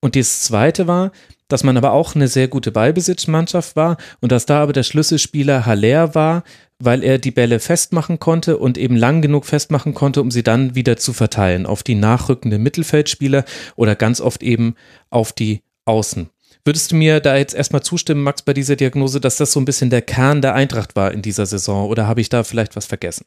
[0.00, 1.10] Und das zweite war,
[1.48, 5.66] dass man aber auch eine sehr gute Ballbesitzmannschaft war und dass da aber der Schlüsselspieler
[5.66, 6.44] Haller war,
[6.78, 10.74] weil er die Bälle festmachen konnte und eben lang genug festmachen konnte, um sie dann
[10.74, 14.76] wieder zu verteilen auf die nachrückenden Mittelfeldspieler oder ganz oft eben
[15.10, 16.30] auf die Außen.
[16.64, 19.66] Würdest du mir da jetzt erstmal zustimmen, Max, bei dieser Diagnose, dass das so ein
[19.66, 22.86] bisschen der Kern der Eintracht war in dieser Saison oder habe ich da vielleicht was
[22.86, 23.26] vergessen?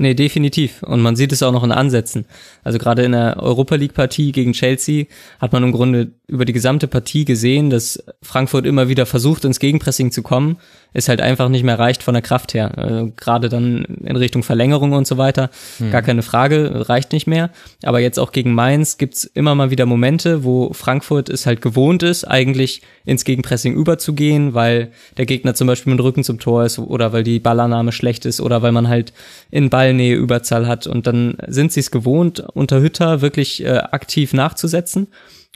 [0.00, 0.84] Nee, definitiv.
[0.84, 2.24] Und man sieht es auch noch in Ansätzen.
[2.62, 5.06] Also gerade in der Europa League Partie gegen Chelsea
[5.40, 9.58] hat man im Grunde über die gesamte Partie gesehen, dass Frankfurt immer wieder versucht, ins
[9.58, 10.58] Gegenpressing zu kommen,
[10.92, 12.76] es halt einfach nicht mehr reicht von der Kraft her.
[12.76, 15.50] Also gerade dann in Richtung Verlängerung und so weiter.
[15.90, 17.50] Gar keine Frage, reicht nicht mehr.
[17.82, 22.02] Aber jetzt auch gegen Mainz gibt's immer mal wieder Momente, wo Frankfurt es halt gewohnt
[22.02, 26.64] ist, eigentlich ins Gegenpressing überzugehen, weil der Gegner zum Beispiel mit dem Rücken zum Tor
[26.64, 29.12] ist oder weil die Ballannahme schlecht ist oder weil man halt
[29.50, 30.86] in Ballnähe Überzahl hat.
[30.86, 35.08] Und dann sind sie es gewohnt, unter Hütter wirklich äh, aktiv nachzusetzen.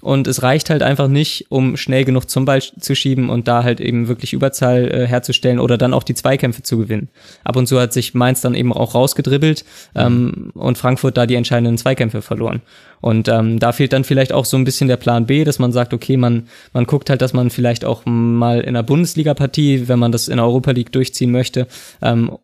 [0.03, 3.62] Und es reicht halt einfach nicht, um schnell genug zum Ball zu schieben und da
[3.62, 7.09] halt eben wirklich Überzahl äh, herzustellen oder dann auch die Zweikämpfe zu gewinnen.
[7.45, 11.37] Ab und zu hat sich Mainz dann eben auch rausgedribbelt ähm, und Frankfurt da die
[11.37, 12.62] entscheidenden Zweikämpfe verloren.
[13.01, 15.71] Und ähm, da fehlt dann vielleicht auch so ein bisschen der Plan B, dass man
[15.71, 20.01] sagt, okay, man, man guckt halt, dass man vielleicht auch mal in einer Bundesliga-Partie, wenn
[20.01, 21.69] man das in der Europa League durchziehen möchte,
[22.03, 22.38] ähm,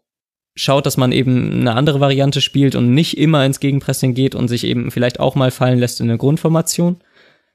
[0.55, 4.49] schaut, dass man eben eine andere Variante spielt und nicht immer ins Gegenpressing geht und
[4.49, 6.97] sich eben vielleicht auch mal fallen lässt in eine Grundformation.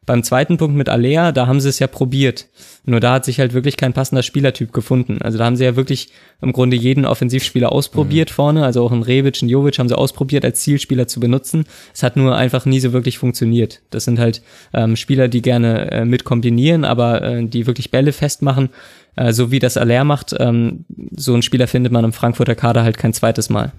[0.05, 2.47] Beim zweiten Punkt mit Alea, da haben sie es ja probiert.
[2.85, 5.21] Nur da hat sich halt wirklich kein passender Spielertyp gefunden.
[5.21, 6.09] Also da haben sie ja wirklich
[6.41, 8.65] im Grunde jeden Offensivspieler ausprobiert vorne.
[8.65, 11.65] Also auch einen Rebic, einen Jovic haben sie ausprobiert, als Zielspieler zu benutzen.
[11.93, 13.81] Es hat nur einfach nie so wirklich funktioniert.
[13.89, 14.41] Das sind halt
[14.73, 18.69] ähm, Spieler, die gerne äh, mit kombinieren, aber äh, die wirklich Bälle festmachen.
[19.15, 20.85] Äh, so wie das Aller macht, ähm,
[21.15, 23.71] so einen Spieler findet man im Frankfurter Kader halt kein zweites Mal.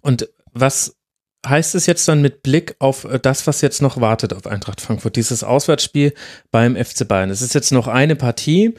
[0.00, 0.97] Und was
[1.46, 4.80] heißt es jetzt dann mit Blick auf äh, das, was jetzt noch wartet auf Eintracht
[4.80, 6.14] Frankfurt, dieses Auswärtsspiel
[6.50, 7.30] beim FC Bayern?
[7.30, 8.74] Es ist jetzt noch eine Partie.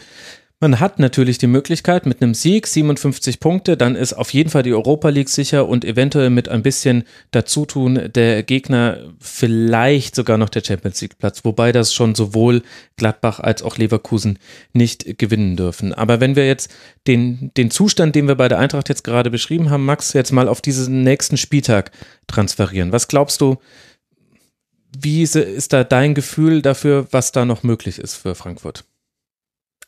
[0.61, 4.61] Man hat natürlich die Möglichkeit mit einem Sieg 57 Punkte, dann ist auf jeden Fall
[4.61, 10.49] die Europa League sicher und eventuell mit ein bisschen Dazutun der Gegner vielleicht sogar noch
[10.49, 12.61] der Champions League Platz, wobei das schon sowohl
[12.97, 14.37] Gladbach als auch Leverkusen
[14.73, 15.93] nicht gewinnen dürfen.
[15.93, 16.69] Aber wenn wir jetzt
[17.07, 20.49] den, den Zustand, den wir bei der Eintracht jetzt gerade beschrieben haben, Max, jetzt mal
[20.49, 21.91] auf diesen nächsten Spieltag
[22.27, 22.91] transferieren.
[22.91, 23.59] Was glaubst du,
[24.99, 28.83] wie ist da dein Gefühl dafür, was da noch möglich ist für Frankfurt?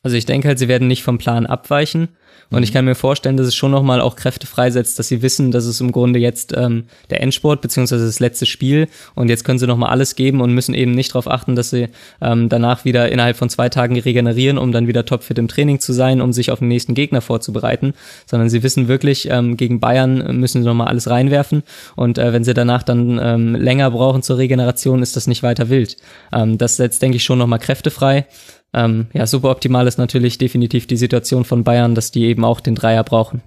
[0.04, 2.10] Also ich denke halt, sie werden nicht vom Plan abweichen.
[2.52, 5.52] Und ich kann mir vorstellen, dass es schon nochmal auch Kräfte freisetzt, dass sie wissen,
[5.52, 9.58] dass es im Grunde jetzt ähm, der Endsport beziehungsweise das letzte Spiel und jetzt können
[9.58, 11.88] sie nochmal alles geben und müssen eben nicht darauf achten, dass sie
[12.22, 15.94] ähm, danach wieder innerhalb von zwei Tagen regenerieren, um dann wieder topfit im Training zu
[15.94, 17.94] sein, um sich auf den nächsten Gegner vorzubereiten,
[18.26, 21.64] sondern sie wissen wirklich, ähm, gegen Bayern müssen sie nochmal alles reinwerfen
[21.96, 25.70] und äh, wenn sie danach dann ähm, länger brauchen zur Regeneration, ist das nicht weiter
[25.70, 25.96] wild.
[26.34, 28.26] Ähm, das setzt, denke ich, schon nochmal Kräfte frei.
[28.74, 32.62] Ähm, ja, super optimal ist natürlich definitiv die Situation von Bayern, dass die eben auch
[32.62, 33.42] den Dreier brauchen.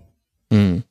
[0.51, 0.85] Mhm.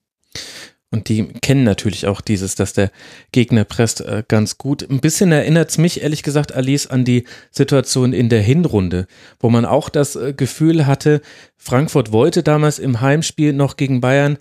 [0.93, 2.91] Und die kennen natürlich auch dieses, dass der
[3.32, 4.88] Gegner presst äh, ganz gut.
[4.88, 9.08] Ein bisschen erinnert es mich, ehrlich gesagt, Alice, an die Situation in der Hinrunde,
[9.39, 11.22] wo man auch das äh, Gefühl hatte,
[11.58, 14.38] Frankfurt wollte damals im Heimspiel noch gegen Bayern,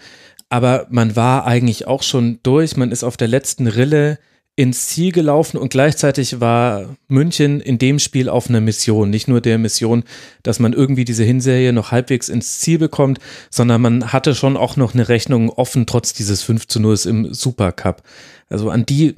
[0.50, 2.76] aber man war eigentlich auch schon durch.
[2.76, 4.18] Man ist auf der letzten Rille
[4.54, 9.08] ins Ziel gelaufen und gleichzeitig war München in dem Spiel auf einer Mission.
[9.08, 10.04] Nicht nur der Mission,
[10.42, 13.18] dass man irgendwie diese Hinserie noch halbwegs ins Ziel bekommt,
[13.50, 17.32] sondern man hatte schon auch noch eine Rechnung offen, trotz dieses 5 zu 0 im
[17.32, 18.02] Supercup.
[18.50, 19.14] Also an die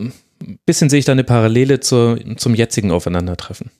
[0.66, 3.70] bisschen sehe ich da eine Parallele zur, zum jetzigen Aufeinandertreffen.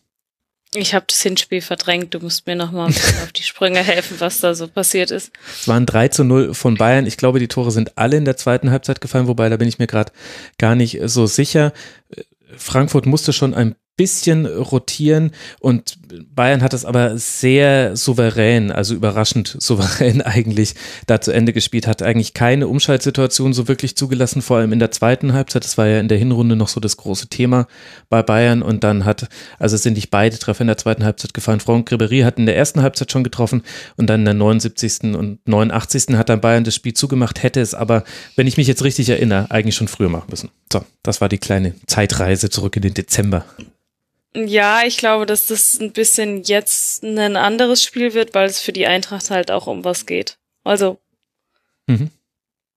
[0.77, 2.15] Ich habe das Hinspiel verdrängt.
[2.15, 5.33] Du musst mir nochmal auf die Sprünge helfen, was da so passiert ist.
[5.61, 7.07] Es waren 3 zu 0 von Bayern.
[7.07, 9.79] Ich glaube, die Tore sind alle in der zweiten Halbzeit gefallen, wobei da bin ich
[9.79, 10.13] mir gerade
[10.59, 11.73] gar nicht so sicher.
[12.57, 15.31] Frankfurt musste schon ein bisschen rotieren
[15.61, 15.97] und
[16.35, 20.75] Bayern hat es aber sehr souverän, also überraschend souverän eigentlich
[21.07, 24.91] da zu Ende gespielt, hat eigentlich keine Umschaltsituation so wirklich zugelassen, vor allem in der
[24.91, 25.65] zweiten Halbzeit.
[25.65, 27.67] Das war ja in der Hinrunde noch so das große Thema
[28.09, 29.29] bei Bayern und dann hat,
[29.59, 31.61] also sind nicht beide Treffer in der zweiten Halbzeit gefallen.
[31.61, 33.63] Franck Ribéry hat in der ersten Halbzeit schon getroffen
[33.97, 35.15] und dann in der 79.
[35.15, 36.17] und 89.
[36.17, 38.05] hat dann Bayern das Spiel zugemacht, hätte es aber,
[38.37, 40.51] wenn ich mich jetzt richtig erinnere, eigentlich schon früher machen müssen.
[40.73, 43.45] So, das war die kleine Zeitreise zurück in den Dezember.
[44.37, 48.73] Ja, ich glaube, dass das ein bisschen jetzt ein anderes Spiel wird, weil es für
[48.73, 50.39] die Eintracht halt auch um was geht.
[50.65, 50.99] Also,
[51.87, 52.11] mhm.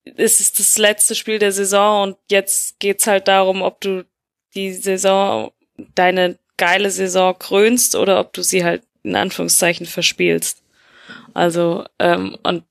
[0.04, 4.06] es ist das letzte Spiel der Saison und jetzt geht's halt darum, ob du
[4.54, 5.52] die Saison,
[5.96, 10.62] deine geile Saison krönst oder ob du sie halt in Anführungszeichen verspielst.
[11.34, 12.64] Also, ähm, und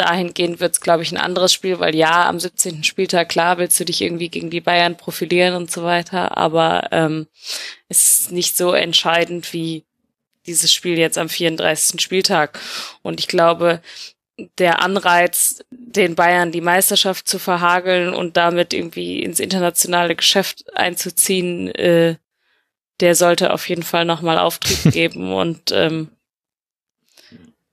[0.00, 2.84] dahingehend wird es, glaube ich, ein anderes Spiel, weil ja, am 17.
[2.84, 7.26] Spieltag, klar, willst du dich irgendwie gegen die Bayern profilieren und so weiter, aber ähm,
[7.88, 9.84] es ist nicht so entscheidend wie
[10.46, 12.00] dieses Spiel jetzt am 34.
[12.00, 12.58] Spieltag.
[13.02, 13.80] Und ich glaube,
[14.58, 21.68] der Anreiz, den Bayern die Meisterschaft zu verhageln und damit irgendwie ins internationale Geschäft einzuziehen,
[21.74, 22.16] äh,
[23.00, 26.08] der sollte auf jeden Fall nochmal Auftrieb geben und ähm,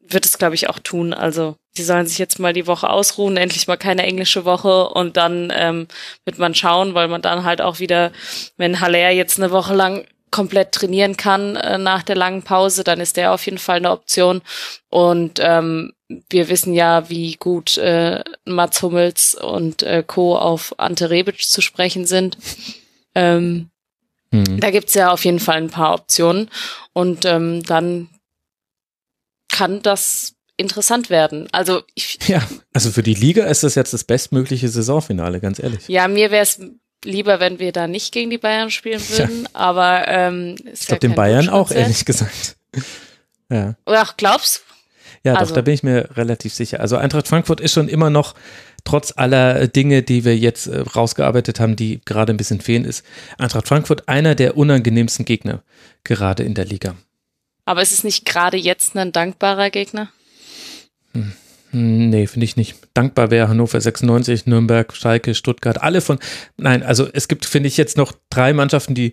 [0.09, 1.13] wird es, glaube ich, auch tun.
[1.13, 5.17] Also die sollen sich jetzt mal die Woche ausruhen, endlich mal keine englische Woche und
[5.17, 5.87] dann ähm,
[6.25, 8.11] wird man schauen, weil man dann halt auch wieder,
[8.57, 12.99] wenn Haller jetzt eine Woche lang komplett trainieren kann äh, nach der langen Pause, dann
[12.99, 14.41] ist der auf jeden Fall eine Option.
[14.89, 15.93] Und ähm,
[16.29, 20.37] wir wissen ja, wie gut äh, Mats Hummels und äh, Co.
[20.37, 22.37] auf Ante Rebic zu sprechen sind.
[23.15, 23.69] Ähm,
[24.31, 24.59] mhm.
[24.59, 26.49] Da gibt's ja auf jeden Fall ein paar Optionen.
[26.93, 28.09] Und ähm, dann
[29.49, 31.47] kann das interessant werden.
[31.51, 32.41] Also ich, ja,
[32.73, 35.87] also für die Liga ist das jetzt das bestmögliche Saisonfinale, ganz ehrlich.
[35.87, 36.59] Ja, mir wäre es
[37.05, 39.49] lieber, wenn wir da nicht gegen die Bayern spielen würden, ja.
[39.53, 42.57] aber ähm, ich glaube den Bayern auch ehrlich gesagt.
[43.49, 43.75] ja.
[43.85, 44.63] Ach, glaubst?
[45.23, 45.49] Ja, also.
[45.49, 46.79] doch, da bin ich mir relativ sicher.
[46.79, 48.33] Also Eintracht Frankfurt ist schon immer noch
[48.83, 53.05] trotz aller Dinge, die wir jetzt äh, rausgearbeitet haben, die gerade ein bisschen fehlen, ist
[53.37, 55.63] Eintracht Frankfurt einer der unangenehmsten Gegner
[56.03, 56.95] gerade in der Liga.
[57.67, 60.07] Aber ist es nicht gerade jetzt ein dankbarer Gegner?
[61.13, 61.33] Hm.
[61.73, 62.77] Nee, finde ich nicht.
[62.93, 66.17] Dankbar wäre Hannover 96, Nürnberg, Schalke, Stuttgart, alle von.
[66.55, 69.11] Nein, also es gibt, finde ich, jetzt noch drei Mannschaften, die,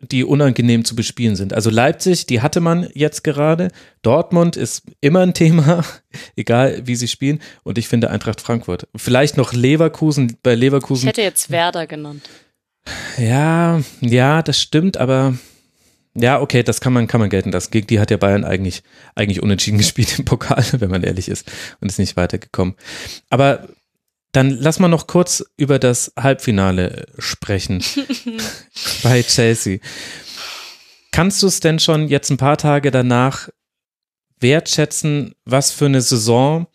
[0.00, 1.52] die unangenehm zu bespielen sind.
[1.52, 3.68] Also Leipzig, die hatte man jetzt gerade.
[4.00, 5.84] Dortmund ist immer ein Thema,
[6.36, 7.40] egal wie sie spielen.
[7.62, 8.88] Und ich finde Eintracht Frankfurt.
[8.96, 11.02] Vielleicht noch Leverkusen, bei Leverkusen.
[11.02, 12.22] Ich hätte jetzt Werder genannt.
[13.18, 15.34] Ja, ja, das stimmt, aber
[16.14, 17.70] ja, okay, das kann man, kann man gelten lassen.
[17.70, 18.82] Gegen die hat ja Bayern eigentlich,
[19.14, 22.74] eigentlich unentschieden gespielt im Pokal, wenn man ehrlich ist, und ist nicht weitergekommen.
[23.28, 23.68] Aber
[24.32, 27.82] dann lass mal noch kurz über das Halbfinale sprechen
[29.02, 29.78] bei Chelsea.
[31.10, 33.48] Kannst du es denn schon jetzt ein paar Tage danach
[34.38, 36.66] wertschätzen, was für eine Saison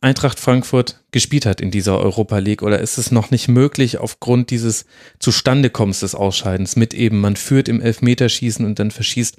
[0.00, 2.62] Eintracht Frankfurt gespielt hat in dieser Europa League?
[2.62, 4.86] Oder ist es noch nicht möglich aufgrund dieses
[5.18, 9.36] Zustandekommens des Ausscheidens mit eben, man führt im Elfmeterschießen und dann verschießt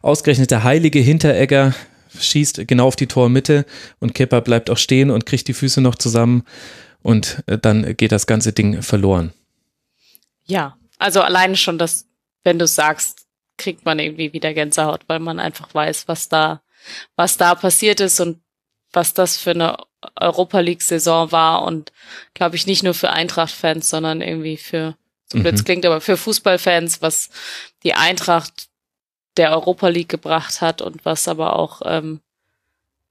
[0.00, 1.74] ausgerechnet der heilige Hinteregger,
[2.18, 3.66] schießt genau auf die Tormitte
[3.98, 6.44] und Kepper bleibt auch stehen und kriegt die Füße noch zusammen
[7.02, 9.32] und äh, dann geht das ganze Ding verloren.
[10.46, 12.06] Ja, also alleine schon das,
[12.44, 13.26] wenn du sagst,
[13.56, 16.62] kriegt man irgendwie wieder Gänsehaut, weil man einfach weiß, was da,
[17.16, 18.40] was da passiert ist und
[18.92, 19.76] was das für eine
[20.16, 21.92] Europa League-Saison war und
[22.34, 25.64] glaube ich nicht nur für Eintracht-Fans, sondern irgendwie für, so blöd Mhm.
[25.64, 27.30] klingt, aber für Fußballfans, was
[27.82, 28.68] die Eintracht
[29.36, 32.20] der Europa League gebracht hat und was aber auch, ähm,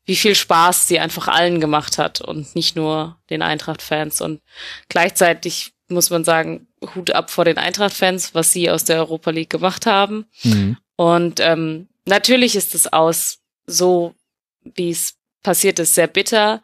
[0.06, 4.22] wie viel Spaß sie einfach allen gemacht hat und nicht nur den Eintracht-Fans.
[4.22, 4.42] Und
[4.88, 9.50] gleichzeitig muss man sagen, Hut ab vor den Eintracht-Fans, was sie aus der Europa League
[9.50, 10.26] gemacht haben.
[10.44, 10.78] Mhm.
[10.96, 14.16] Und ähm, natürlich ist es aus so,
[14.64, 15.16] wie es
[15.48, 16.62] passiert ist, sehr bitter.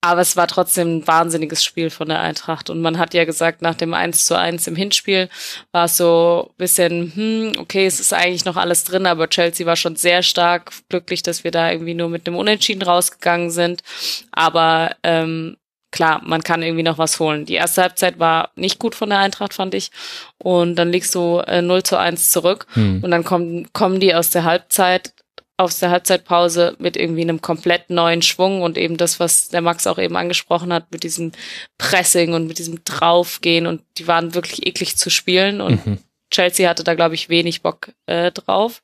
[0.00, 2.70] Aber es war trotzdem ein wahnsinniges Spiel von der Eintracht.
[2.70, 5.28] Und man hat ja gesagt, nach dem 1 zu 1 im Hinspiel
[5.72, 9.66] war es so ein bisschen, hm, okay, es ist eigentlich noch alles drin, aber Chelsea
[9.66, 13.82] war schon sehr stark glücklich, dass wir da irgendwie nur mit einem Unentschieden rausgegangen sind.
[14.30, 15.56] Aber ähm,
[15.90, 17.46] klar, man kann irgendwie noch was holen.
[17.46, 19.90] Die erste Halbzeit war nicht gut von der Eintracht, fand ich.
[20.38, 22.66] Und dann liegst du äh, 0 zu 1 zurück.
[22.74, 23.02] Hm.
[23.02, 25.14] Und dann kommen, kommen die aus der Halbzeit,
[25.56, 29.86] aus der Halbzeitpause mit irgendwie einem komplett neuen Schwung und eben das, was der Max
[29.86, 31.30] auch eben angesprochen hat, mit diesem
[31.78, 35.98] Pressing und mit diesem Draufgehen und die waren wirklich eklig zu spielen und Mhm.
[36.32, 38.82] Chelsea hatte da, glaube ich, wenig Bock äh, drauf.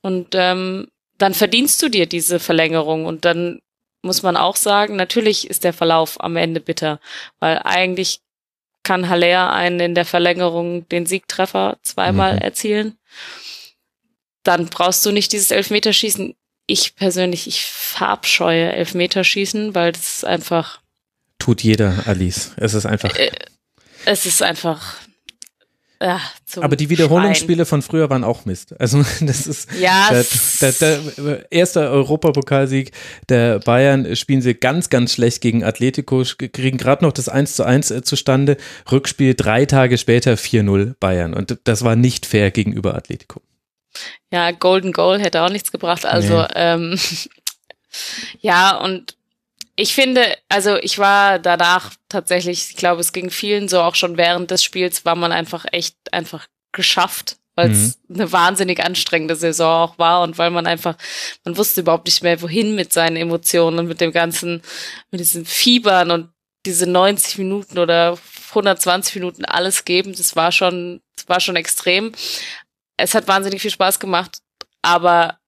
[0.00, 0.88] Und ähm,
[1.18, 3.60] dann verdienst du dir diese Verlängerung und dann
[4.02, 6.98] muss man auch sagen, natürlich ist der Verlauf am Ende bitter,
[7.38, 8.18] weil eigentlich
[8.82, 12.40] kann Haller einen in der Verlängerung den Siegtreffer zweimal Mhm.
[12.40, 12.98] erzielen.
[14.42, 16.34] Dann brauchst du nicht dieses Elfmeterschießen.
[16.66, 20.80] Ich persönlich, ich verabscheue Elfmeterschießen, weil das ist einfach,
[21.42, 22.52] Tut jeder, Alice.
[22.56, 23.16] Es ist einfach.
[23.16, 23.32] Äh,
[24.04, 24.94] es ist einfach.
[26.00, 26.20] Ja,
[26.56, 28.78] Aber die Wiederholungsspiele von früher waren auch Mist.
[28.80, 30.08] Also das ist Ja,
[30.60, 32.92] der, der, der erste Europapokalsieg
[33.28, 37.64] der Bayern spielen sie ganz, ganz schlecht gegen Atletico, kriegen gerade noch das 1 zu
[37.64, 38.56] 1 äh, zustande.
[38.90, 41.34] Rückspiel drei Tage später 4-0 Bayern.
[41.34, 43.40] Und das war nicht fair gegenüber Atletico.
[44.30, 46.06] Ja, Golden Goal hätte auch nichts gebracht.
[46.06, 46.48] Also, Nee.
[46.54, 46.98] ähm,
[48.40, 49.16] ja, und
[49.76, 54.16] ich finde, also ich war danach tatsächlich, ich glaube, es ging vielen so, auch schon
[54.16, 59.88] während des Spiels war man einfach echt einfach geschafft, weil es eine wahnsinnig anstrengende Saison
[59.88, 60.96] auch war und weil man einfach,
[61.44, 64.62] man wusste überhaupt nicht mehr, wohin mit seinen Emotionen und mit dem ganzen,
[65.10, 66.28] mit diesen Fiebern und
[66.64, 68.18] diese 90 Minuten oder
[68.50, 72.12] 120 Minuten alles geben, das war schon, das war schon extrem.
[73.02, 74.38] Es hat wahnsinnig viel Spaß gemacht,
[74.80, 75.38] aber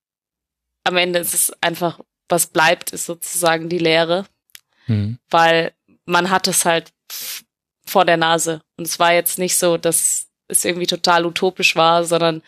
[0.83, 4.27] am Ende ist es einfach, was bleibt, ist sozusagen die Leere,
[4.87, 5.19] Mhm.
[5.31, 5.73] weil
[6.05, 6.93] man hat es halt
[7.87, 8.61] vor der Nase.
[8.77, 12.43] Und es war jetzt nicht so, dass es irgendwie total utopisch war, sondern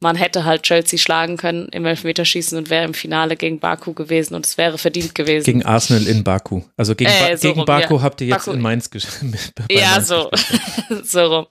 [0.00, 4.34] man hätte halt Chelsea schlagen können im Elfmeterschießen und wäre im Finale gegen Baku gewesen
[4.34, 5.44] und es wäre verdient gewesen.
[5.44, 6.62] Gegen Arsenal in Baku.
[6.76, 8.02] Also gegen, Äh, ba so gegen rum, Baku ja.
[8.02, 9.52] habt ihr jetzt Baku- in Mainz gespielt.
[9.70, 10.30] ja, so.
[11.02, 11.46] so rum.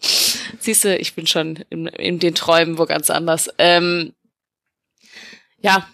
[0.60, 3.50] Siehst du, ich bin schon in, in den Träumen wo ganz anders.
[3.58, 4.14] Ähm,
[5.60, 5.88] ja,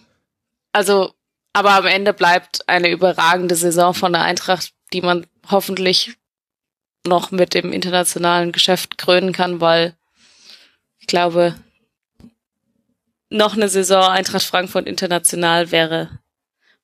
[0.74, 1.14] also,
[1.54, 6.14] aber am Ende bleibt eine überragende Saison von der Eintracht, die man hoffentlich
[7.08, 9.96] noch mit dem internationalen Geschäft krönen kann, weil
[11.00, 11.56] ich glaube,
[13.32, 16.20] noch eine Saison Eintracht Frankfurt international wäre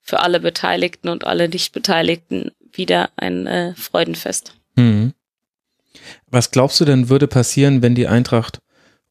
[0.02, 4.54] für alle Beteiligten und alle Nicht-Beteiligten wieder ein äh, Freudenfest.
[4.76, 5.14] Mhm.
[6.28, 8.60] Was glaubst du denn würde passieren, wenn die Eintracht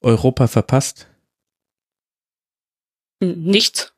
[0.01, 1.09] Europa verpasst?
[3.21, 3.93] Nichts.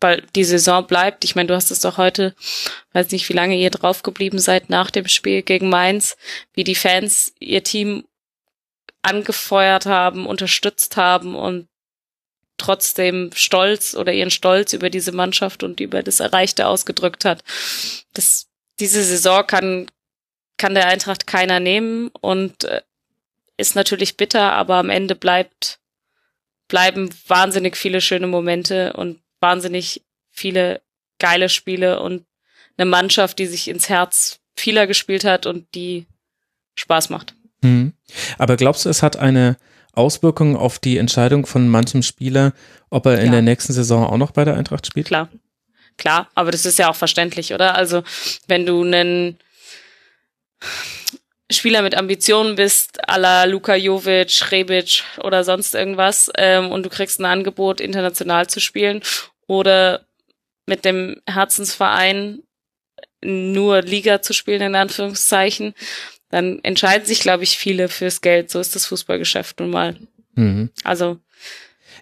[0.00, 1.24] Weil die Saison bleibt.
[1.24, 2.34] Ich meine, du hast es doch heute,
[2.92, 6.16] weiß nicht, wie lange ihr draufgeblieben seid nach dem Spiel gegen Mainz,
[6.54, 8.04] wie die Fans ihr Team
[9.02, 11.68] angefeuert haben, unterstützt haben und
[12.58, 17.42] trotzdem stolz oder ihren Stolz über diese Mannschaft und über das Erreichte ausgedrückt hat.
[18.12, 18.48] Das,
[18.80, 19.86] diese Saison kann,
[20.56, 22.82] kann der Eintracht keiner nehmen und äh,
[23.56, 25.80] ist natürlich bitter, aber am Ende bleibt,
[26.68, 30.80] bleiben wahnsinnig viele schöne Momente und wahnsinnig viele
[31.18, 32.24] geile Spiele und
[32.76, 36.06] eine Mannschaft, die sich ins Herz vieler gespielt hat und die
[36.76, 37.34] Spaß macht.
[37.62, 37.92] Mhm.
[38.38, 39.56] Aber glaubst du, es hat eine
[39.98, 42.52] Auswirkung auf die Entscheidung von manchem Spieler,
[42.90, 43.32] ob er in Ja.
[43.32, 45.06] der nächsten Saison auch noch bei der Eintracht spielt?
[45.06, 45.28] Klar.
[45.98, 47.74] Klar, aber das ist ja auch verständlich, oder?
[47.74, 48.04] Also,
[48.46, 49.38] wenn du einen
[51.50, 56.90] Spieler mit Ambitionen bist, à la Luka Jovic, Rebic oder sonst irgendwas, ähm, und du
[56.90, 59.02] kriegst ein Angebot, international zu spielen
[59.46, 60.04] oder
[60.66, 62.42] mit dem Herzensverein
[63.24, 65.74] nur Liga zu spielen, in Anführungszeichen,
[66.30, 68.50] dann entscheiden sich, glaube ich, viele fürs Geld.
[68.50, 69.96] So ist das Fußballgeschäft nun mal.
[70.34, 70.70] Mhm.
[70.84, 71.18] Also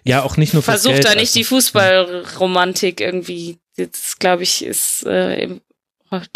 [0.03, 3.57] Ja, auch nicht nur fürs versucht Geld, da nicht also- die Fußballromantik irgendwie.
[3.77, 5.61] Das glaube ich ist äh, im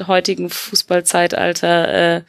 [0.08, 2.22] heutigen Fußballzeitalter äh,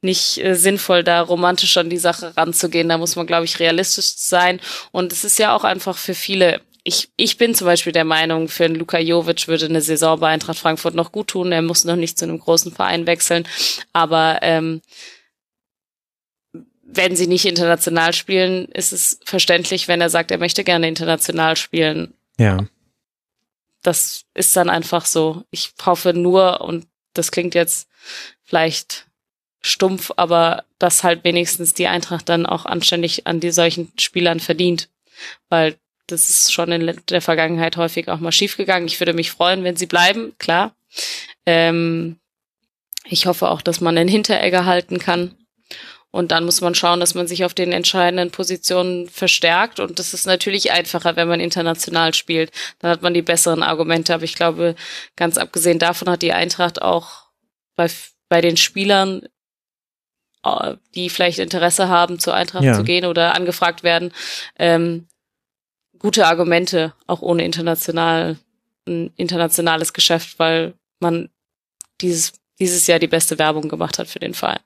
[0.00, 2.88] nicht äh, sinnvoll, da romantisch an die Sache ranzugehen.
[2.88, 4.60] Da muss man, glaube ich, realistisch sein.
[4.92, 6.60] Und es ist ja auch einfach für viele.
[6.88, 10.30] Ich, ich bin zum Beispiel der Meinung, für einen Luka Jovic würde eine Saison bei
[10.30, 11.52] Eintracht Frankfurt noch gut tun.
[11.52, 13.46] Er muss noch nicht zu einem großen Verein wechseln.
[13.92, 14.80] Aber ähm,
[16.82, 21.56] wenn sie nicht international spielen, ist es verständlich, wenn er sagt, er möchte gerne international
[21.56, 22.14] spielen.
[22.38, 22.64] Ja.
[23.82, 25.44] Das ist dann einfach so.
[25.50, 27.86] Ich hoffe nur, und das klingt jetzt
[28.44, 29.08] vielleicht
[29.60, 34.88] stumpf, aber dass halt wenigstens die Eintracht dann auch anständig an die solchen Spielern verdient.
[35.50, 35.76] Weil
[36.08, 38.88] das ist schon in der Vergangenheit häufig auch mal schiefgegangen.
[38.88, 40.74] Ich würde mich freuen, wenn sie bleiben, klar.
[41.46, 42.18] Ähm,
[43.04, 45.34] ich hoffe auch, dass man den Hinteregger halten kann.
[46.10, 49.78] Und dann muss man schauen, dass man sich auf den entscheidenden Positionen verstärkt.
[49.78, 52.50] Und das ist natürlich einfacher, wenn man international spielt.
[52.78, 54.14] Dann hat man die besseren Argumente.
[54.14, 54.74] Aber ich glaube,
[55.16, 57.26] ganz abgesehen davon hat die Eintracht auch
[57.76, 57.88] bei,
[58.30, 59.28] bei den Spielern,
[60.44, 62.74] äh, die vielleicht Interesse haben, zur Eintracht Ja.
[62.74, 64.12] zu gehen oder angefragt werden,
[64.58, 65.06] ähm,
[65.98, 68.38] gute Argumente, auch ohne international,
[68.86, 71.28] ein internationales Geschäft, weil man
[72.00, 74.60] dieses, dieses Jahr die beste Werbung gemacht hat für den Verein.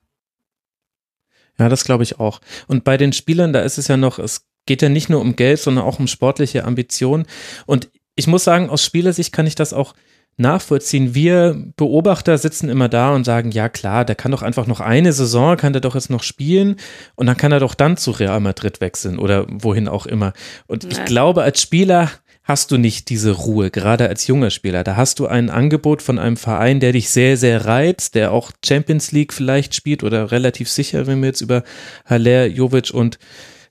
[1.59, 2.41] Ja, das glaube ich auch.
[2.67, 5.37] Und bei den Spielern, da ist es ja noch, es geht ja nicht nur um
[5.37, 7.27] Geld, sondern auch um sportliche Ambitionen.
[7.67, 9.95] Und ich muss sagen, aus Spielersicht kann ich das auch
[10.37, 11.15] nachvollziehen.
[11.15, 15.13] Wir Beobachter sitzen immer da und sagen, ja klar, der kann doch einfach noch eine
[15.13, 16.77] Saison, kann der doch jetzt noch spielen
[17.15, 20.33] und dann kann er doch dann zu Real Madrid wechseln oder wohin auch immer.
[20.67, 21.05] Und ich Ja.
[21.05, 22.11] glaube, als Spieler
[22.45, 24.83] hast du nicht diese Ruhe, gerade als junger Spieler.
[24.83, 28.51] Da hast du ein Angebot von einem Verein, der dich sehr, sehr reizt, der auch
[28.65, 31.63] Champions League vielleicht spielt oder relativ sicher, wenn wir jetzt über
[32.05, 33.19] Haller, Jovic und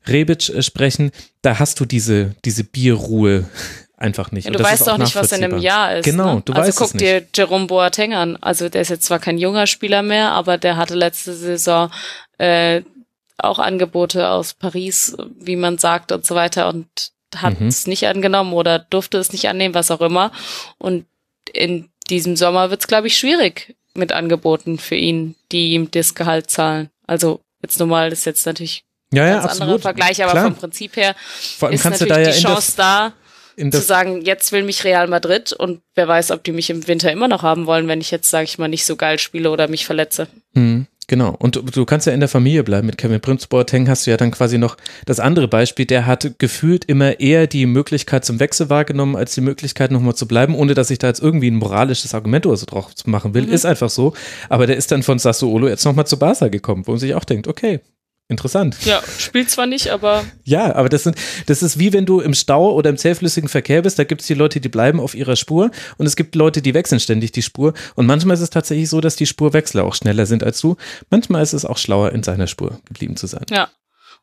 [0.07, 1.11] Rebic äh, sprechen.
[1.41, 3.45] Da hast du diese, diese Bierruhe
[4.01, 4.45] einfach nicht.
[4.45, 5.59] Ja, Und du das weißt auch doch nicht, was in einem.
[5.59, 6.05] Jahr ist.
[6.05, 6.41] Genau, ne?
[6.43, 7.05] du also weißt guck es nicht.
[7.05, 8.37] dir Jerome Boateng an.
[8.41, 11.89] Also der ist jetzt zwar kein junger Spieler mehr, aber der hatte letzte Saison
[12.37, 12.81] äh,
[13.37, 16.87] auch Angebote aus Paris, wie man sagt und so weiter und
[17.35, 17.67] hat Mhm.
[17.67, 20.31] es nicht angenommen oder durfte es nicht annehmen, was auch immer.
[20.77, 21.05] Und
[21.53, 26.13] in diesem Sommer wird es, glaube ich, schwierig mit Angeboten für ihn, die ihm das
[26.15, 26.89] Gehalt zahlen.
[27.07, 28.83] Also jetzt normal, das ist jetzt natürlich
[29.13, 29.79] Ja, ja, ein ganz anderer.
[29.79, 30.43] Vergleich, aber Klar.
[30.45, 31.15] vom Prinzip her
[31.57, 33.13] Vor allem ist kannst du natürlich da ja die Chance da,
[33.61, 36.69] in zu das sagen, jetzt will mich Real Madrid und wer weiß, ob die mich
[36.69, 39.19] im Winter immer noch haben wollen, wenn ich jetzt, sage ich mal, nicht so geil
[39.19, 40.27] spiele oder mich verletze.
[40.53, 41.35] Mhm, genau.
[41.37, 42.87] Und du, du kannst ja in der Familie bleiben.
[42.87, 45.85] Mit Kevin Prince Boateng hast du ja dann quasi noch das andere Beispiel.
[45.85, 50.27] Der hat gefühlt immer eher die Möglichkeit zum Wechsel wahrgenommen, als die Möglichkeit nochmal zu
[50.27, 53.47] bleiben, ohne dass ich da jetzt irgendwie ein moralisches Argument oder so drauf machen will.
[53.47, 54.13] Ist einfach so.
[54.49, 57.25] Aber der ist dann von Sassuolo jetzt nochmal zu Barca gekommen, wo man sich auch
[57.25, 57.79] denkt, okay,
[58.31, 58.77] interessant.
[58.85, 61.15] Ja, spielt zwar nicht, aber Ja, aber das sind,
[61.45, 64.27] das ist wie wenn du im Stau oder im zähflüssigen Verkehr bist, da gibt es
[64.27, 67.43] die Leute, die bleiben auf ihrer Spur und es gibt Leute, die wechseln ständig die
[67.43, 70.77] Spur und manchmal ist es tatsächlich so, dass die Spurwechsler auch schneller sind als du.
[71.11, 73.45] Manchmal ist es auch schlauer, in seiner Spur geblieben zu sein.
[73.51, 73.69] ja.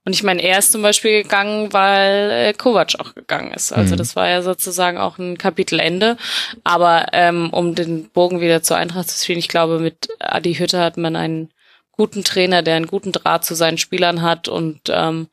[0.05, 3.73] Und ich meine, er ist zum Beispiel gegangen, weil äh, Kovac auch gegangen ist.
[3.73, 3.99] Also Mhm.
[3.99, 6.17] das war ja sozusagen auch ein Kapitelende.
[6.65, 10.79] Aber ähm, um den Bogen wieder zur Eintracht zu spielen, ich glaube, mit Adi Hütte
[10.81, 11.51] hat man einen
[11.99, 14.49] guten Trainer, der einen guten Draht zu seinen Spielern hat.
[14.49, 15.29] Und ähm,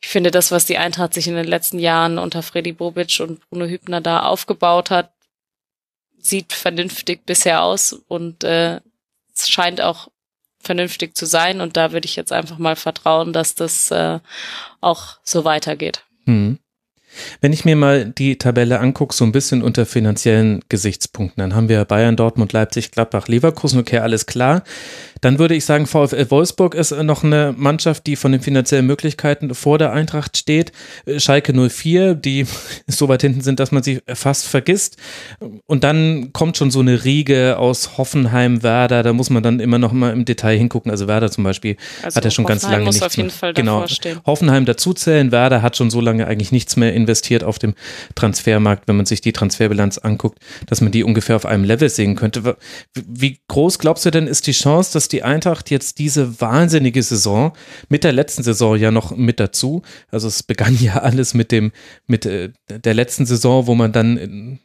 [0.00, 3.46] ich finde, das, was die Eintracht sich in den letzten Jahren unter Freddy Bobic und
[3.50, 5.10] Bruno Hübner da aufgebaut hat,
[6.20, 8.80] sieht vernünftig bisher aus und äh,
[9.34, 10.08] es scheint auch
[10.60, 11.60] vernünftig zu sein.
[11.60, 14.20] Und da würde ich jetzt einfach mal vertrauen, dass das äh,
[14.80, 16.04] auch so weitergeht.
[16.26, 16.58] Hm.
[17.40, 21.68] Wenn ich mir mal die Tabelle angucke, so ein bisschen unter finanziellen Gesichtspunkten, dann haben
[21.68, 24.62] wir Bayern, Dortmund, Leipzig, Gladbach, Leverkusen, okay, alles klar.
[25.20, 29.54] Dann würde ich sagen, VfL Wolfsburg ist noch eine Mannschaft, die von den finanziellen Möglichkeiten
[29.54, 30.72] vor der Eintracht steht.
[31.16, 32.46] Schalke 04, die
[32.86, 34.96] so weit hinten sind, dass man sie fast vergisst.
[35.66, 39.78] Und dann kommt schon so eine Riege aus Hoffenheim, Werder, da muss man dann immer
[39.78, 40.90] noch mal im Detail hingucken.
[40.90, 43.28] Also Werder zum Beispiel Also hat er schon ganz Hoffenheim lange muss nichts auf jeden
[43.28, 43.36] mehr.
[43.36, 43.86] Fall genau.
[43.86, 44.20] stehen.
[44.26, 45.32] Hoffenheim dazuzählen.
[45.32, 47.74] Werder hat schon so lange eigentlich nichts mehr investiert auf dem
[48.14, 52.14] Transfermarkt, wenn man sich die Transferbilanz anguckt, dass man die ungefähr auf einem Level sehen
[52.14, 52.56] könnte.
[52.94, 57.52] Wie groß glaubst du denn ist die Chance, dass die Eintracht jetzt diese wahnsinnige Saison
[57.88, 61.72] mit der letzten Saison ja noch mit dazu, also es begann ja alles mit dem
[62.06, 64.58] mit äh, der letzten Saison, wo man dann äh,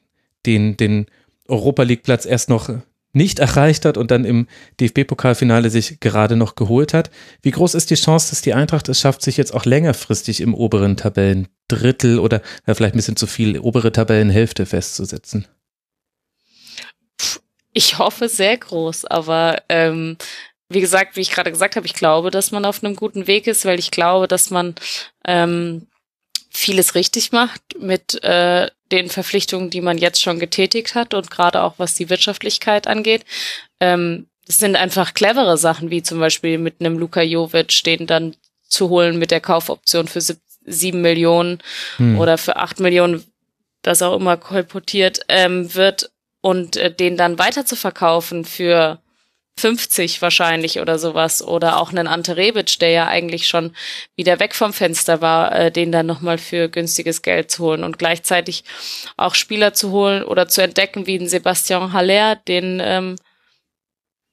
[0.45, 1.05] den den
[1.47, 2.69] Europa League Platz erst noch
[3.13, 4.47] nicht erreicht hat und dann im
[4.79, 7.11] DFB-Pokalfinale sich gerade noch geholt hat.
[7.41, 10.55] Wie groß ist die Chance, dass die Eintracht es schafft, sich jetzt auch längerfristig im
[10.55, 15.45] oberen Tabellendrittel oder ja, vielleicht ein bisschen zu viel obere Tabellenhälfte festzusetzen?
[17.74, 20.17] Ich hoffe sehr groß, aber ähm,
[20.69, 23.47] wie gesagt, wie ich gerade gesagt habe, ich glaube, dass man auf einem guten Weg
[23.47, 24.76] ist, weil ich glaube, dass man
[25.26, 25.88] ähm,
[26.51, 31.61] vieles richtig macht mit äh, den Verpflichtungen, die man jetzt schon getätigt hat und gerade
[31.63, 33.26] auch was die Wirtschaftlichkeit angeht.
[33.80, 38.36] Ähm, das sind einfach clevere Sachen, wie zum Beispiel mit einem Luka Jovic, den dann
[38.67, 40.21] zu holen mit der Kaufoption für
[40.65, 41.59] sieben Millionen
[41.97, 42.19] hm.
[42.19, 43.24] oder für acht Millionen,
[43.82, 46.11] das auch immer kolportiert ähm, wird
[46.43, 48.99] und äh, den dann weiter zu verkaufen für
[49.57, 53.75] 50 wahrscheinlich oder sowas oder auch einen Ante Rebic, der ja eigentlich schon
[54.15, 57.97] wieder weg vom Fenster war, äh, den dann nochmal für günstiges Geld zu holen und
[57.97, 58.65] gleichzeitig
[59.15, 63.15] auch Spieler zu holen oder zu entdecken wie ein Sebastian Haller, den ähm,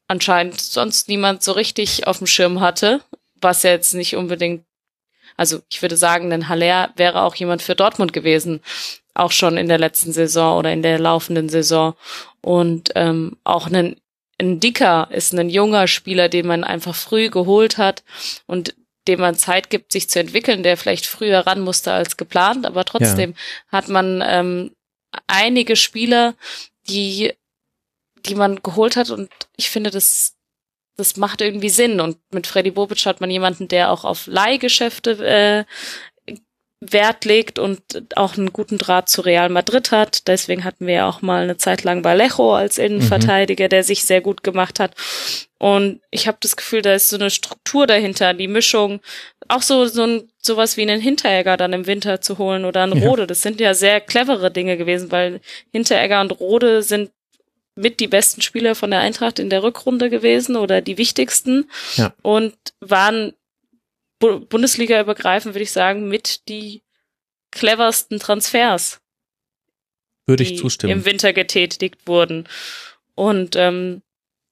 [0.09, 3.03] anscheinend sonst niemand so richtig auf dem Schirm hatte,
[3.41, 4.65] was ja jetzt nicht unbedingt,
[5.37, 8.63] also ich würde sagen, ein Haller wäre auch jemand für Dortmund gewesen,
[9.15, 11.95] auch schon in der letzten Saison oder in der laufenden Saison
[12.41, 13.97] und ähm, auch einen
[14.41, 18.03] ein Dicker ist ein junger Spieler, den man einfach früh geholt hat
[18.47, 18.75] und
[19.07, 22.85] dem man Zeit gibt, sich zu entwickeln, der vielleicht früher ran musste als geplant, aber
[22.85, 23.37] trotzdem ja.
[23.71, 24.71] hat man ähm,
[25.27, 26.35] einige Spieler,
[26.89, 27.35] die,
[28.27, 30.37] die man geholt hat und ich finde, das,
[30.97, 32.01] das macht irgendwie Sinn.
[32.01, 35.65] Und mit Freddy Bobic hat man jemanden, der auch auf Leihgeschäfte äh,
[36.81, 37.83] Wert legt und
[38.17, 40.27] auch einen guten Draht zu Real Madrid hat.
[40.29, 43.69] Deswegen hatten wir ja auch mal eine Zeit lang Vallejo als Innenverteidiger, mhm.
[43.69, 44.95] der sich sehr gut gemacht hat.
[45.59, 49.01] Und ich habe das Gefühl, da ist so eine Struktur dahinter, die Mischung,
[49.49, 53.03] auch so so ein sowas wie einen Hinteregger dann im Winter zu holen oder einen
[53.03, 53.07] ja.
[53.07, 53.27] Rode.
[53.27, 55.41] Das sind ja sehr clevere Dinge gewesen, weil
[55.73, 57.11] Hinteregger und Rode sind
[57.75, 62.13] mit die besten Spieler von der Eintracht in der Rückrunde gewesen oder die wichtigsten ja.
[62.23, 63.35] und waren
[64.21, 66.83] Bundesliga übergreifend, würde ich sagen, mit die
[67.51, 69.01] cleversten Transfers.
[70.27, 70.93] Würde ich zustimmen.
[70.93, 72.49] Im Winter getätigt wurden.
[73.15, 74.03] Und ähm,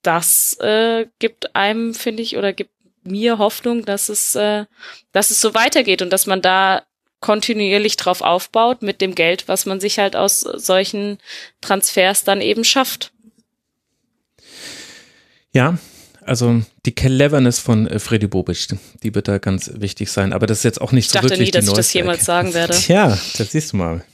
[0.02, 2.72] das äh, gibt einem, finde ich, oder gibt
[3.04, 4.64] mir Hoffnung, dass es, äh,
[5.12, 6.82] dass es so weitergeht und dass man da
[7.20, 11.18] kontinuierlich drauf aufbaut mit dem Geld, was man sich halt aus solchen
[11.60, 13.12] Transfers dann eben schafft.
[15.52, 15.78] Ja,
[16.29, 18.68] also die Cleverness von äh, Freddy Bobic,
[19.03, 20.33] die wird da ganz wichtig sein.
[20.33, 22.55] Aber das ist jetzt auch nicht ich so wirklich nie, dass ich das jemals sagen
[22.55, 22.74] werde.
[22.74, 24.05] Tja, das siehst du mal.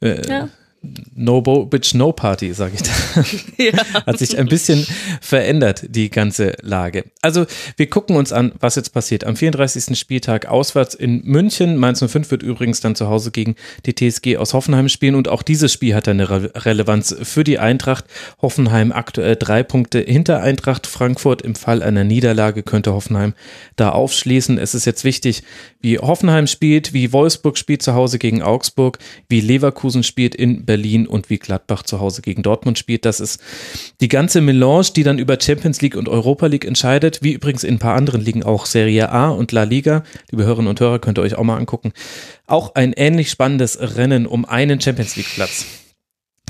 [0.00, 0.48] Äh, ja.
[0.82, 2.90] No Bitch No Party, sage ich da.
[3.58, 3.72] Ja.
[4.06, 4.86] Hat sich ein bisschen
[5.20, 7.04] verändert, die ganze Lage.
[7.20, 7.44] Also,
[7.76, 9.24] wir gucken uns an, was jetzt passiert.
[9.24, 9.98] Am 34.
[9.98, 11.76] Spieltag auswärts in München.
[11.76, 15.14] Mainz 05 wird übrigens dann zu Hause gegen die TSG aus Hoffenheim spielen.
[15.14, 18.06] Und auch dieses Spiel hat eine Re Relevanz für die Eintracht.
[18.40, 21.42] Hoffenheim aktuell drei Punkte hinter Eintracht Frankfurt.
[21.42, 23.34] Im Fall einer Niederlage könnte Hoffenheim
[23.76, 24.56] da aufschließen.
[24.56, 25.42] Es ist jetzt wichtig,
[25.82, 31.08] wie Hoffenheim spielt, wie Wolfsburg spielt zu Hause gegen Augsburg, wie Leverkusen spielt in Berlin
[31.08, 33.04] und wie Gladbach zu Hause gegen Dortmund spielt.
[33.04, 33.40] Das ist
[34.00, 37.74] die ganze Melange, die dann über Champions League und Europa League entscheidet, wie übrigens in
[37.74, 40.04] ein paar anderen Ligen auch Serie A und La Liga.
[40.30, 41.92] Liebe Hörerinnen und Hörer, könnt ihr euch auch mal angucken.
[42.46, 45.66] Auch ein ähnlich spannendes Rennen um einen Champions League Platz.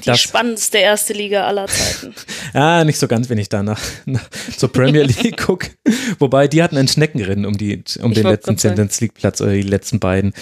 [0.01, 2.15] Die das, spannendste erste Liga aller Zeiten.
[2.53, 5.71] ah, nicht so ganz, wenn ich da nach, nach zur Premier League gucke.
[6.19, 9.63] Wobei, die hatten ein Schneckenrennen um, die, um den letzten Champions League Platz oder die
[9.63, 10.35] letzten beiden.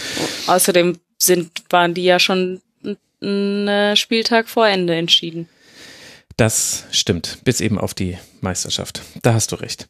[0.49, 2.61] Außerdem sind, waren die ja schon
[3.23, 5.49] einen Spieltag vor Ende entschieden.
[6.39, 9.03] Das stimmt, bis eben auf die Meisterschaft.
[9.23, 9.89] Da hast du recht.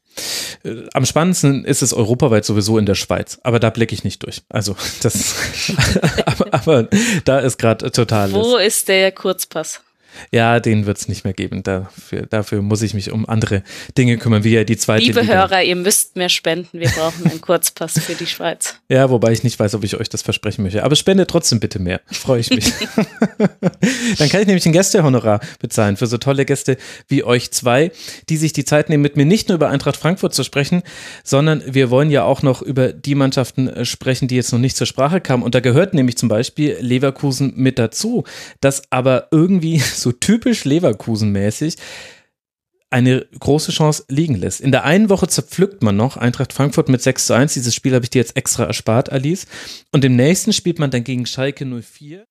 [0.65, 4.23] Äh, am spannendsten ist es europaweit sowieso in der Schweiz, aber da blicke ich nicht
[4.23, 4.41] durch.
[4.49, 5.35] Also das,
[6.25, 6.89] aber, aber,
[7.27, 8.33] da ist gerade total.
[8.33, 9.83] Wo ist der Kurzpass?
[10.33, 11.63] Ja, den wird es nicht mehr geben.
[11.63, 13.63] Dafür, dafür muss ich mich um andere
[13.97, 15.35] Dinge kümmern, wie ja die zweite Liebe Liga.
[15.35, 16.81] Hörer, ihr müsst mehr spenden.
[16.81, 18.77] Wir brauchen einen Kurzpass für die Schweiz.
[18.91, 20.83] Ja, wobei ich nicht weiß, ob ich euch das versprechen möchte.
[20.83, 22.01] Aber spende trotzdem bitte mehr.
[22.11, 22.73] Freue ich mich.
[24.19, 27.93] Dann kann ich nämlich ein Gästehonorar bezahlen für so tolle Gäste wie euch zwei,
[28.29, 30.83] die sich die Zeit nehmen, mit mir nicht nur über Eintracht Frankfurt zu sprechen,
[31.25, 34.77] sondern wir wollen ja auch noch über die Mannschaften äh, sprechen, die jetzt noch nicht
[34.77, 35.43] zur Sprache kamen.
[35.43, 38.25] Und da gehört nämlich zum Beispiel Leverkusen mit dazu,
[38.61, 41.77] das aber irgendwie so so typisch Leverkusen-mäßig
[42.91, 44.63] eine große Chance liegen lässt.
[44.63, 47.53] In der einen Woche zerpflückt man noch Eintracht Frankfurt mit 6 zu 1.
[47.53, 49.47] Dieses Spiel habe ich dir jetzt extra erspart, Alice.
[49.93, 52.25] Und im nächsten spielt man dann gegen Schalke 04.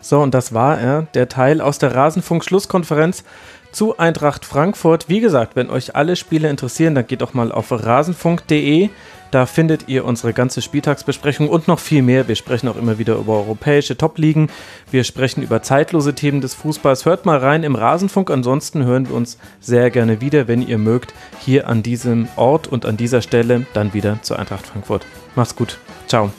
[0.00, 3.22] So, und das war er, der Teil aus der Rasenfunk-Schlusskonferenz
[3.70, 5.08] zu Eintracht Frankfurt.
[5.08, 8.90] Wie gesagt, wenn euch alle Spiele interessieren, dann geht doch mal auf rasenfunk.de
[9.30, 12.28] Da findet ihr unsere ganze Spieltagsbesprechung und noch viel mehr.
[12.28, 14.48] Wir sprechen auch immer wieder über europäische Top-Ligen.
[14.90, 17.04] Wir sprechen über zeitlose Themen des Fußballs.
[17.04, 18.30] Hört mal rein im Rasenfunk.
[18.30, 22.86] Ansonsten hören wir uns sehr gerne wieder, wenn ihr mögt, hier an diesem Ort und
[22.86, 25.06] an dieser Stelle dann wieder zur Eintracht Frankfurt.
[25.34, 25.78] Macht's gut.
[26.06, 26.30] Ciao.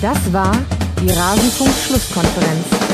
[0.00, 0.52] Das war
[1.00, 2.93] die Rasenfunk-Schlusskonferenz.